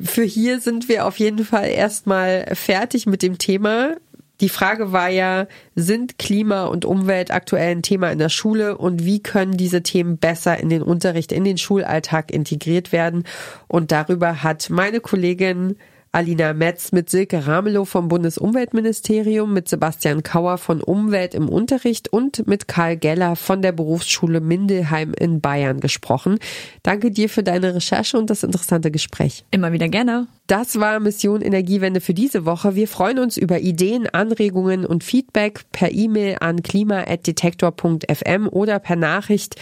Für 0.00 0.22
hier 0.22 0.60
sind 0.60 0.88
wir 0.88 1.06
auf 1.06 1.18
jeden 1.18 1.44
Fall 1.44 1.68
erstmal 1.68 2.46
fertig 2.54 3.04
mit 3.04 3.20
dem 3.20 3.36
Thema. 3.36 3.96
Die 4.40 4.48
Frage 4.48 4.92
war 4.92 5.08
ja, 5.08 5.46
sind 5.74 6.18
Klima 6.18 6.64
und 6.64 6.84
Umwelt 6.84 7.30
aktuell 7.30 7.72
ein 7.72 7.82
Thema 7.82 8.10
in 8.10 8.18
der 8.18 8.30
Schule 8.30 8.78
und 8.78 9.04
wie 9.04 9.22
können 9.22 9.56
diese 9.56 9.82
Themen 9.82 10.16
besser 10.16 10.58
in 10.58 10.70
den 10.70 10.82
Unterricht, 10.82 11.30
in 11.30 11.44
den 11.44 11.58
Schulalltag 11.58 12.30
integriert 12.30 12.92
werden? 12.92 13.24
Und 13.68 13.92
darüber 13.92 14.42
hat 14.42 14.70
meine 14.70 15.00
Kollegin 15.00 15.76
Alina 16.12 16.54
Metz 16.54 16.90
mit 16.90 17.08
Silke 17.08 17.46
Ramelow 17.46 17.84
vom 17.84 18.08
Bundesumweltministerium, 18.08 19.52
mit 19.52 19.68
Sebastian 19.68 20.24
Kauer 20.24 20.58
von 20.58 20.82
Umwelt 20.82 21.34
im 21.34 21.48
Unterricht 21.48 22.12
und 22.12 22.48
mit 22.48 22.66
Karl 22.66 22.96
Geller 22.96 23.36
von 23.36 23.62
der 23.62 23.70
Berufsschule 23.70 24.40
Mindelheim 24.40 25.14
in 25.14 25.40
Bayern 25.40 25.78
gesprochen. 25.78 26.40
Danke 26.82 27.12
dir 27.12 27.28
für 27.28 27.44
deine 27.44 27.76
Recherche 27.76 28.18
und 28.18 28.28
das 28.28 28.42
interessante 28.42 28.90
Gespräch. 28.90 29.44
Immer 29.52 29.72
wieder 29.72 29.88
gerne. 29.88 30.26
Das 30.48 30.80
war 30.80 30.98
Mission 30.98 31.42
Energiewende 31.42 32.00
für 32.00 32.12
diese 32.12 32.44
Woche. 32.44 32.74
Wir 32.74 32.88
freuen 32.88 33.20
uns 33.20 33.36
über 33.36 33.60
Ideen, 33.60 34.08
Anregungen 34.08 34.84
und 34.84 35.04
Feedback 35.04 35.60
per 35.70 35.92
E-Mail 35.92 36.38
an 36.40 36.64
klima.detektor.fm 36.64 38.48
oder 38.48 38.80
per 38.80 38.96
Nachricht 38.96 39.54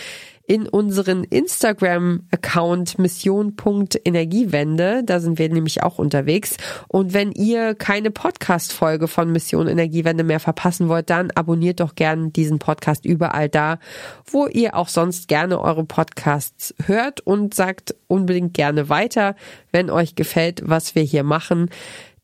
in 0.48 0.66
unseren 0.66 1.22
Instagram-Account 1.24 2.98
mission.energiewende. 2.98 5.02
Da 5.04 5.20
sind 5.20 5.38
wir 5.38 5.50
nämlich 5.50 5.82
auch 5.82 5.98
unterwegs. 5.98 6.56
Und 6.88 7.12
wenn 7.12 7.32
ihr 7.32 7.74
keine 7.74 8.10
Podcast-Folge 8.10 9.08
von 9.08 9.30
Mission 9.30 9.68
Energiewende 9.68 10.24
mehr 10.24 10.40
verpassen 10.40 10.88
wollt, 10.88 11.10
dann 11.10 11.30
abonniert 11.32 11.80
doch 11.80 11.94
gerne 11.94 12.30
diesen 12.30 12.58
Podcast 12.58 13.04
überall 13.04 13.50
da, 13.50 13.78
wo 14.24 14.46
ihr 14.46 14.74
auch 14.74 14.88
sonst 14.88 15.28
gerne 15.28 15.60
eure 15.60 15.84
Podcasts 15.84 16.74
hört 16.86 17.20
und 17.20 17.52
sagt 17.52 17.94
unbedingt 18.06 18.54
gerne 18.54 18.88
weiter, 18.88 19.36
wenn 19.70 19.90
euch 19.90 20.14
gefällt, 20.14 20.62
was 20.64 20.94
wir 20.94 21.02
hier 21.02 21.24
machen. 21.24 21.68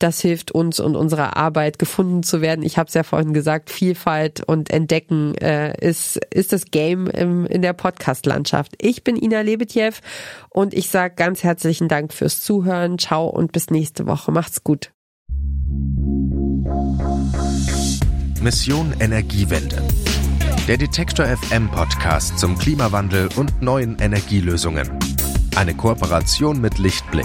Das 0.05 0.21
hilft 0.21 0.53
uns 0.53 0.81
und 0.81 0.97
unserer 0.97 1.39
Arbeit 1.39 1.79
gefunden 1.79 2.23
zu 2.23 2.43
werden. 2.43 2.63
Ich 2.63 2.77
habe 2.77 2.89
es 2.89 2.95
ja 2.95 3.05
vorhin 3.05 3.33
gesagt, 3.33 3.71
Vielfalt 3.71 4.43
und 4.47 4.69
Entdecken 4.69 5.35
äh, 5.37 5.75
ist, 5.81 6.21
ist 6.31 6.53
das 6.53 6.67
Game 6.67 7.07
im, 7.07 7.47
in 7.47 7.63
der 7.63 7.73
Podcast-Landschaft. 7.73 8.73
Ich 8.83 9.03
bin 9.03 9.17
Ina 9.17 9.41
Lebetjew 9.41 9.93
und 10.51 10.75
ich 10.75 10.91
sage 10.91 11.15
ganz 11.17 11.43
herzlichen 11.43 11.89
Dank 11.89 12.13
fürs 12.13 12.43
Zuhören. 12.43 12.99
Ciao 12.99 13.29
und 13.29 13.53
bis 13.53 13.71
nächste 13.71 14.07
Woche. 14.07 14.31
Macht's 14.31 14.63
gut. 14.63 14.93
Mission 18.43 18.95
Energiewende. 19.01 19.83
Der 20.69 20.77
Detektor 20.77 21.25
FM 21.25 21.71
Podcast 21.71 22.39
zum 22.39 22.59
Klimawandel 22.59 23.31
und 23.37 23.63
neuen 23.63 23.99
Energielösungen. 24.01 24.99
Eine 25.57 25.75
Kooperation 25.75 26.61
mit 26.61 26.77
Lichtblick 26.77 27.25